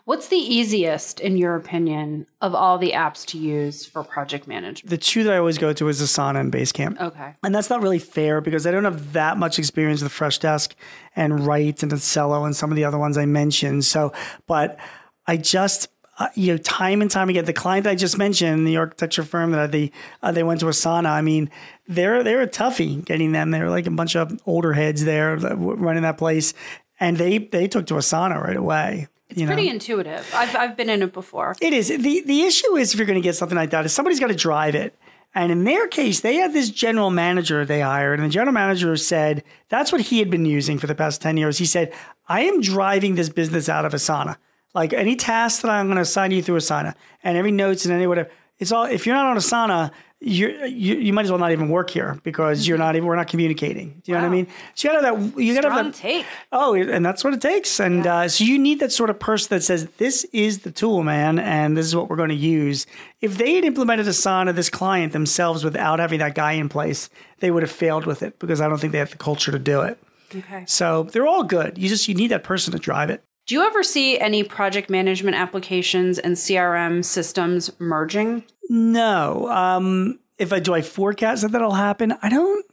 What's 0.05 0.29
the 0.29 0.37
easiest, 0.37 1.21
in 1.21 1.37
your 1.37 1.57
opinion, 1.57 2.27
of 2.41 2.55
all 2.55 2.79
the 2.79 2.93
apps 2.93 3.25
to 3.27 3.39
use 3.39 3.87
for 3.87 4.03
project 4.03 4.47
management? 4.47 4.91
the 4.91 4.99
two 4.99 5.25
that 5.25 5.33
i 5.35 5.39
always 5.39 5.59
go 5.59 5.73
to 5.73 5.89
is 5.89 6.01
asana 6.01 6.41
and 6.41 6.53
basecamp 6.53 7.01
Okay. 7.01 7.35
And 7.43 7.55
that's 7.55 7.71
not 7.71 7.83
really 7.83 7.99
fair 7.99 8.41
because 8.41 8.67
I 8.67 8.71
don't 8.71 8.85
have 8.85 9.13
that 9.13 9.37
much 9.39 9.59
experience 9.59 10.03
with 10.03 10.13
Freshdesk 10.13 10.73
and 11.17 11.41
Wrike 11.41 11.83
and 11.83 11.93
Accelo 11.93 12.45
and 12.45 12.55
some 12.55 12.71
of 12.71 12.77
the 12.77 12.85
other 12.85 12.99
ones 12.99 13.17
I 13.17 13.27
mentioned. 13.27 13.85
So, 13.85 14.13
but 14.47 14.79
I 15.27 15.37
just, 15.37 15.89
uh, 16.19 16.29
you 16.35 16.53
know, 16.53 16.59
time 16.59 17.01
and 17.03 17.11
time 17.11 17.29
again, 17.29 17.45
the 17.45 17.53
client 17.53 17.87
I 17.87 17.95
just 17.95 18.19
mentioned, 18.19 18.67
the 18.67 18.77
architecture 18.77 19.23
firm 19.23 19.53
that 19.53 19.73
they 19.73 19.93
uh, 20.23 20.33
they 20.33 20.43
went 20.43 20.61
to 20.61 20.67
Asana. 20.67 21.07
I 21.11 21.23
mean, 21.23 21.51
they're 21.89 22.23
they're 22.23 22.43
a 22.43 22.49
toughie 22.49 23.05
getting 23.05 23.33
them. 23.33 23.51
They're 23.51 23.71
like 23.71 23.87
a 23.87 23.91
bunch 23.91 24.17
of 24.17 24.39
older 24.47 24.73
heads 24.75 25.05
there 25.05 25.37
running 25.37 26.03
that 26.03 26.19
place, 26.19 26.53
and 26.99 27.17
they 27.17 27.39
they 27.39 27.67
took 27.69 27.87
to 27.87 27.95
Asana 27.95 28.43
right 28.43 28.57
away. 28.57 29.09
Know? 29.37 29.47
Pretty 29.47 29.69
intuitive. 29.69 30.31
I've, 30.35 30.55
I've 30.57 30.77
been 30.77 30.91
in 30.91 31.03
it 31.03 31.13
before. 31.13 31.57
It 31.61 31.73
is. 31.73 31.89
The 31.89 32.23
the 32.23 32.43
issue 32.43 32.77
is 32.77 32.93
if 32.93 32.99
you're 32.99 33.07
going 33.07 33.21
to 33.21 33.27
get 33.27 33.37
something 33.37 33.57
like 33.57 33.71
that, 33.71 33.85
is 33.85 33.93
somebody's 33.93 34.21
got 34.21 34.29
to 34.29 34.35
drive 34.35 34.75
it. 34.75 34.95
And 35.35 35.53
in 35.53 35.63
their 35.63 35.87
case, 35.87 36.21
they 36.21 36.37
had 36.37 36.53
this 36.53 36.71
general 36.71 37.11
manager 37.11 37.65
they 37.65 37.81
hired, 37.81 38.19
and 38.19 38.29
the 38.29 38.33
general 38.33 38.53
manager 38.53 38.97
said 38.97 39.45
that's 39.69 39.93
what 39.93 40.01
he 40.01 40.19
had 40.19 40.29
been 40.29 40.45
using 40.45 40.79
for 40.79 40.89
the 40.89 40.95
past 40.95 41.23
10 41.23 41.37
years. 41.37 41.59
He 41.59 41.67
said, 41.67 41.93
I 42.29 42.43
am 42.43 42.61
driving 42.61 43.15
this 43.15 43.29
business 43.29 43.69
out 43.69 43.85
of 43.85 43.93
Asana. 43.93 44.37
Like 44.75 44.93
any 44.93 45.17
task 45.17 45.63
that 45.63 45.71
I'm 45.71 45.87
going 45.87 45.97
to 45.97 46.03
assign 46.03 46.31
you 46.33 46.43
through 46.43 46.59
Asana 46.59 46.95
and 47.23 47.37
every 47.37 47.53
notes 47.53 47.85
and 47.85 47.95
any 47.95 48.07
whatever, 48.07 48.31
it's 48.61 48.71
all, 48.71 48.85
if 48.85 49.07
you're 49.07 49.17
not 49.17 49.27
on 49.27 49.37
Asana, 49.37 49.91
you're, 50.23 50.67
you 50.67 50.97
you 50.97 51.15
might 51.15 51.25
as 51.25 51.31
well 51.31 51.41
not 51.41 51.51
even 51.51 51.71
work 51.71 51.89
here 51.89 52.21
because 52.25 52.69
you're 52.69 52.77
not 52.77 52.95
even, 52.95 53.07
we're 53.07 53.17
not 53.17 53.27
communicating. 53.27 54.03
Do 54.05 54.13
you 54.13 54.19
know 54.19 54.25
what 54.25 54.29
I 54.29 54.31
mean? 54.31 54.49
So 54.75 54.89
you 54.89 54.95
gotta 54.95 55.07
have 55.07 55.35
that, 55.35 55.43
you 55.43 55.55
gotta 55.55 55.71
have 55.71 55.85
that, 55.87 55.95
take. 55.95 56.27
Oh, 56.53 56.75
and 56.75 57.05
that's 57.05 57.25
what 57.25 57.33
it 57.33 57.41
takes. 57.41 57.81
And 57.81 58.07
uh, 58.07 58.29
so 58.29 58.45
you 58.45 58.59
need 58.59 58.81
that 58.81 58.93
sort 58.93 59.09
of 59.09 59.19
person 59.19 59.49
that 59.57 59.63
says, 59.63 59.89
this 59.97 60.25
is 60.33 60.59
the 60.59 60.71
tool, 60.71 61.03
man, 61.03 61.39
and 61.39 61.75
this 61.75 61.87
is 61.87 61.97
what 61.97 62.11
we're 62.11 62.17
going 62.17 62.29
to 62.29 62.35
use. 62.35 62.87
If 63.23 63.39
they 63.39 63.55
had 63.55 63.65
implemented 63.65 64.05
Asana, 64.05 64.55
this 64.55 64.69
client 64.69 65.15
themselves, 65.15 65.65
without 65.65 65.99
having 65.99 66.19
that 66.19 66.35
guy 66.35 66.53
in 66.53 66.69
place, 66.69 67.09
they 67.39 67.51
would 67.51 67.63
have 67.63 67.73
failed 67.73 68.05
with 68.05 68.23
it 68.23 68.39
because 68.39 68.61
I 68.61 68.69
don't 68.69 68.79
think 68.79 68.93
they 68.93 68.99
have 68.99 69.13
the 69.13 69.17
culture 69.17 69.53
to 69.53 69.59
do 69.59 69.81
it. 69.81 69.99
Okay. 70.37 70.65
So 70.67 71.05
they're 71.05 71.27
all 71.27 71.45
good. 71.45 71.79
You 71.79 71.89
just, 71.89 72.09
you 72.09 72.15
need 72.15 72.29
that 72.29 72.45
person 72.45 72.73
to 72.73 72.79
drive 72.79 73.09
it. 73.09 73.25
Do 73.47 73.55
you 73.55 73.63
ever 73.63 73.83
see 73.83 74.19
any 74.19 74.45
project 74.45 74.91
management 74.91 75.37
applications 75.37 76.19
and 76.19 76.37
CRM 76.37 77.05
systems 77.05 77.71
merging? 77.81 78.45
No. 78.69 79.49
Um, 79.49 80.21
if 80.39 80.53
I 80.53 80.61
do 80.61 80.75
I 80.75 80.83
forecast 80.83 81.43
that 81.43 81.53
that'll 81.53 81.73
happen, 81.73 82.15
I 82.23 82.29
don't. 82.29 82.65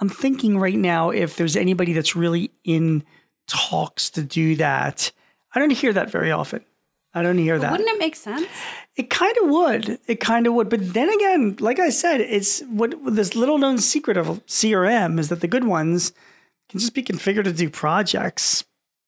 I'm 0.00 0.08
thinking 0.08 0.58
right 0.58 0.76
now 0.76 1.10
if 1.10 1.36
there's 1.36 1.56
anybody 1.56 1.92
that's 1.92 2.16
really 2.16 2.50
in 2.64 3.04
talks 3.46 4.10
to 4.10 4.22
do 4.22 4.56
that. 4.56 5.10
I 5.54 5.60
don't 5.60 5.70
hear 5.70 5.92
that 5.92 6.10
very 6.10 6.30
often. 6.32 6.64
I 7.12 7.22
don't 7.22 7.38
hear 7.38 7.58
that. 7.58 7.70
Wouldn't 7.70 7.88
it 7.88 7.98
make 7.98 8.16
sense? 8.16 8.48
It 8.96 9.08
kind 9.08 9.36
of 9.42 9.48
would. 9.50 9.98
It 10.08 10.18
kind 10.18 10.46
of 10.48 10.54
would. 10.54 10.68
But 10.68 10.94
then 10.94 11.08
again, 11.10 11.56
like 11.60 11.78
I 11.78 11.90
said, 11.90 12.20
it's 12.20 12.60
what 12.62 12.94
this 13.04 13.36
little 13.36 13.58
known 13.58 13.78
secret 13.78 14.16
of 14.16 14.44
CRM 14.46 15.20
is 15.20 15.28
that 15.28 15.40
the 15.40 15.48
good 15.48 15.64
ones 15.64 16.12
can 16.68 16.80
just 16.80 16.94
be 16.94 17.04
configured 17.04 17.44
to 17.44 17.52
do 17.52 17.70
projects 17.70 18.64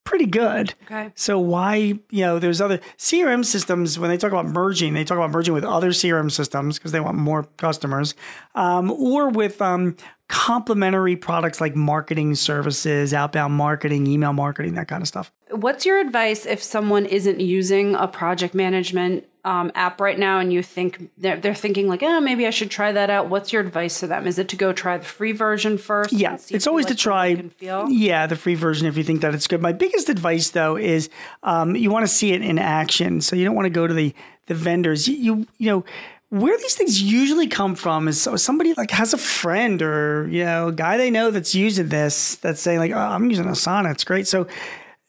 pretty 0.07 0.25
good. 0.25 0.73
Okay. 0.85 1.12
So 1.14 1.38
why, 1.38 1.77
you 1.77 2.25
know, 2.25 2.38
there's 2.38 2.62
other 2.62 2.79
CRM 2.97 3.45
systems 3.45 3.99
when 3.99 4.09
they 4.09 4.16
talk 4.16 4.33
about 4.33 4.47
merging, 4.47 4.95
they 4.95 5.05
talk 5.05 5.19
about 5.19 5.33
merging 5.33 5.53
with 5.53 5.64
other 5.64 5.90
CRM 5.90 6.31
systems 6.33 6.79
because 6.79 6.92
they 6.92 7.01
want 7.01 7.19
more 7.19 7.42
customers, 7.59 8.14
um, 8.55 8.90
or 8.90 9.29
with 9.29 9.61
um, 9.61 9.97
complementary 10.29 11.16
products 11.16 11.61
like 11.61 11.77
marketing 11.77 12.35
services, 12.35 13.12
outbound 13.12 13.55
marketing, 13.55 14.07
email 14.07 14.33
marketing, 14.33 14.75
that 14.75 14.88
kind 14.88 15.03
of 15.03 15.09
stuff. 15.09 15.31
What's 15.51 15.85
your 15.85 15.99
advice 15.99 16.47
if 16.47 16.62
someone 16.62 17.05
isn't 17.05 17.40
using 17.40 17.95
a 17.95 18.09
project 18.09 18.55
management 18.55 19.27
um, 19.46 19.70
app 19.76 20.00
right 20.00 20.18
now 20.18 20.40
and 20.40 20.52
you 20.52 20.61
think 20.61 21.09
they're, 21.16 21.37
they're 21.37 21.54
thinking 21.54 21.87
like, 21.87 22.02
oh, 22.02 22.20
maybe 22.20 22.48
I 22.48 22.50
should 22.50 22.68
try 22.68 22.90
that 22.90 23.11
out? 23.11 23.28
What's 23.28 23.52
your 23.52 23.62
advice 23.62 24.00
to 24.00 24.09
them? 24.09 24.26
Is 24.26 24.40
it 24.40 24.48
to 24.48 24.56
go 24.56 24.72
try 24.72 24.98
the 24.98 25.04
free 25.04 25.30
version 25.30 25.78
first? 25.78 26.12
Yeah, 26.12 26.32
and 26.32 26.40
see 26.40 26.54
if 26.54 26.56
it's 26.56 26.66
always 26.66 26.87
to 26.87 26.96
try. 26.96 27.37
feel? 27.37 27.88
Yeah, 27.88 28.26
the 28.26 28.35
free 28.35 28.56
version 28.56 28.88
if 28.88 28.96
you 28.96 29.04
think 29.04 29.20
that 29.20 29.35
it's 29.35 29.46
good. 29.46 29.62
My 29.62 29.72
biggest 29.72 30.09
advice 30.09 30.50
though 30.50 30.76
is 30.76 31.09
um, 31.44 31.76
you 31.76 31.92
want 31.92 32.02
to 32.02 32.12
see 32.12 32.32
it 32.32 32.42
in 32.42 32.59
action. 32.59 33.20
So 33.20 33.37
you 33.37 33.44
don't 33.44 33.54
want 33.54 33.66
to 33.66 33.70
go 33.70 33.87
to 33.87 33.94
the 33.94 34.12
the 34.46 34.54
vendors. 34.54 35.06
You 35.06 35.16
you, 35.16 35.46
you 35.59 35.70
know 35.70 35.85
where 36.30 36.59
these 36.59 36.74
things 36.74 37.00
usually 37.00 37.46
come 37.46 37.76
from 37.76 38.09
is 38.09 38.28
somebody 38.37 38.74
like 38.74 38.90
has 38.90 39.14
a 39.14 39.18
friend 39.18 39.80
or 39.80 40.26
you 40.28 40.44
know 40.44 40.68
a 40.68 40.72
guy 40.72 40.96
they 40.96 41.11
know 41.11 41.30
that's 41.30 41.54
using 41.54 41.88
this 41.88 42.35
that's 42.37 42.61
saying 42.61 42.80
like 42.80 42.90
oh, 42.90 42.98
I'm 42.98 43.30
using 43.30 43.44
Asana. 43.44 43.92
It's 43.92 44.02
great. 44.02 44.26
So 44.26 44.48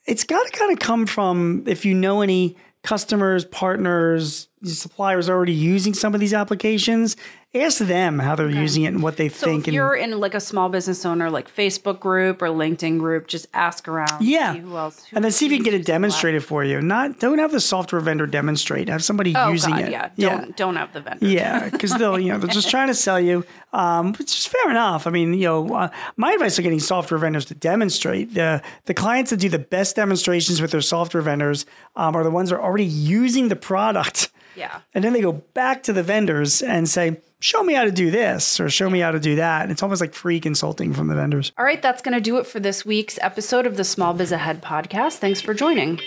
it's 0.05 0.25
got 0.25 0.45
to 0.45 0.51
kind 0.51 0.71
of 0.71 0.77
come 0.77 1.07
from 1.07 1.63
if 1.65 1.85
you 1.85 1.95
know 1.95 2.21
any 2.21 2.55
customers, 2.87 3.43
partners, 3.43 4.47
suppliers 4.63 5.29
already 5.29 5.53
using 5.53 5.93
some 5.93 6.13
of 6.13 6.19
these 6.19 6.33
applications. 6.33 7.15
Ask 7.55 7.77
them 7.79 8.19
how 8.19 8.35
they're 8.35 8.49
using 8.49 8.83
it 8.83 8.87
and 8.87 9.01
what 9.01 9.15
they 9.15 9.29
So 9.29 9.45
think. 9.47 9.61
if 9.63 9.67
and 9.69 9.75
you're 9.75 9.95
in 9.95 10.19
like 10.19 10.33
a 10.35 10.39
small 10.39 10.67
business 10.67 11.05
owner, 11.05 11.29
like 11.31 11.49
Facebook 11.53 11.99
group 11.99 12.41
or 12.41 12.47
LinkedIn 12.49 12.99
group, 12.99 13.27
just 13.27 13.47
ask 13.53 13.87
around. 13.87 14.21
Yeah. 14.21 14.53
see 14.53 14.59
who 14.59 14.75
else? 14.77 15.05
who- 15.05 15.15
and 15.15 15.23
then 15.23 15.31
see 15.31 15.45
if 15.45 15.51
you 15.53 15.57
can 15.59 15.63
get 15.63 15.73
it 15.73 15.85
demonstrated 15.85 16.43
for 16.43 16.63
you. 16.65 16.81
Not 16.81 17.19
don't 17.19 17.39
have 17.39 17.51
the 17.53 17.61
software 17.61 18.01
vendor 18.01 18.27
demonstrate. 18.27 18.89
Have 18.89 19.03
somebody 19.03 19.33
Oh 19.35 19.49
using 19.51 19.71
God, 19.75 19.81
it. 19.85 19.91
yeah. 19.91 20.09
Don't 20.17 20.57
don't 20.57 20.75
have 20.75 20.91
the 20.91 20.99
vendor. 21.01 21.25
Yeah, 21.25 21.69
because 21.69 21.91
they'll 21.97 22.19
you 22.19 22.33
know 22.33 22.37
they're 22.37 22.49
just 22.49 22.69
trying 22.69 22.89
to 22.89 22.93
sell 22.95 23.19
you, 23.19 23.45
um, 23.71 24.13
which 24.13 24.35
is 24.37 24.45
fair 24.45 24.69
enough. 24.69 25.07
I 25.07 25.11
mean, 25.11 25.33
you 25.33 25.45
know, 25.45 25.73
uh, 25.73 25.89
my 26.17 26.33
advice 26.33 26.57
for 26.57 26.63
getting 26.63 26.81
software 26.81 27.17
vendors 27.17 27.45
to 27.45 27.55
demonstrate 27.55 28.33
the 28.33 28.61
the 28.85 28.93
clients 28.93 29.31
that 29.31 29.37
do 29.37 29.47
the 29.49 29.57
best 29.59 29.95
demonstrations 29.95 30.61
with 30.61 30.71
their 30.71 30.81
software 30.81 31.23
vendors 31.23 31.65
um, 31.95 32.13
are 32.15 32.25
the 32.25 32.31
ones 32.31 32.49
that 32.49 32.57
are 32.57 32.61
already 32.63 32.85
using 32.85 33.47
the 33.47 33.55
product. 33.55 34.29
Yeah. 34.57 34.79
And 34.93 35.03
then 35.03 35.13
they 35.13 35.21
go 35.21 35.33
back 35.33 35.83
to 35.83 35.93
the 35.93 36.03
vendors 36.03 36.61
and 36.61 36.89
say, 36.89 37.21
"Show 37.39 37.63
me 37.63 37.73
how 37.73 37.85
to 37.85 37.91
do 37.91 38.09
this," 38.09 38.59
or 38.59 38.69
"Show 38.69 38.89
me 38.89 38.99
how 38.99 39.11
to 39.11 39.19
do 39.19 39.35
that." 39.35 39.61
And 39.63 39.71
it's 39.71 39.83
almost 39.83 40.01
like 40.01 40.13
free 40.13 40.39
consulting 40.39 40.93
from 40.93 41.07
the 41.07 41.15
vendors. 41.15 41.51
All 41.57 41.65
right, 41.65 41.81
that's 41.81 42.01
going 42.01 42.15
to 42.15 42.21
do 42.21 42.37
it 42.37 42.47
for 42.47 42.59
this 42.59 42.85
week's 42.85 43.19
episode 43.21 43.65
of 43.67 43.77
the 43.77 43.83
Small 43.83 44.13
Biz 44.13 44.31
Ahead 44.31 44.63
podcast. 44.63 45.17
Thanks 45.19 45.41
for 45.41 45.53
joining. 45.53 45.99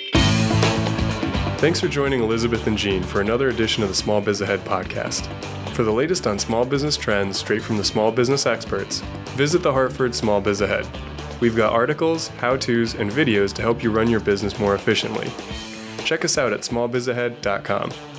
Thanks 1.58 1.78
for 1.78 1.88
joining 1.88 2.22
Elizabeth 2.22 2.66
and 2.66 2.76
Gene 2.76 3.02
for 3.02 3.20
another 3.20 3.48
edition 3.48 3.82
of 3.82 3.90
the 3.90 3.94
Small 3.94 4.20
Biz 4.20 4.40
Ahead 4.40 4.60
podcast. 4.64 5.26
For 5.74 5.84
the 5.84 5.92
latest 5.92 6.26
on 6.26 6.38
small 6.38 6.64
business 6.64 6.96
trends 6.96 7.38
straight 7.38 7.62
from 7.62 7.76
the 7.76 7.84
small 7.84 8.10
business 8.10 8.46
experts, 8.46 9.00
visit 9.36 9.62
the 9.62 9.72
Hartford 9.72 10.14
Small 10.14 10.40
Biz 10.40 10.62
Ahead. 10.62 10.88
We've 11.40 11.56
got 11.56 11.72
articles, 11.72 12.28
how 12.38 12.56
to's, 12.56 12.94
and 12.94 13.10
videos 13.10 13.52
to 13.54 13.62
help 13.62 13.82
you 13.82 13.90
run 13.90 14.08
your 14.08 14.20
business 14.20 14.58
more 14.58 14.74
efficiently. 14.74 15.30
Check 16.04 16.24
us 16.24 16.36
out 16.36 16.52
at 16.52 16.60
smallbizahead.com. 16.60 18.09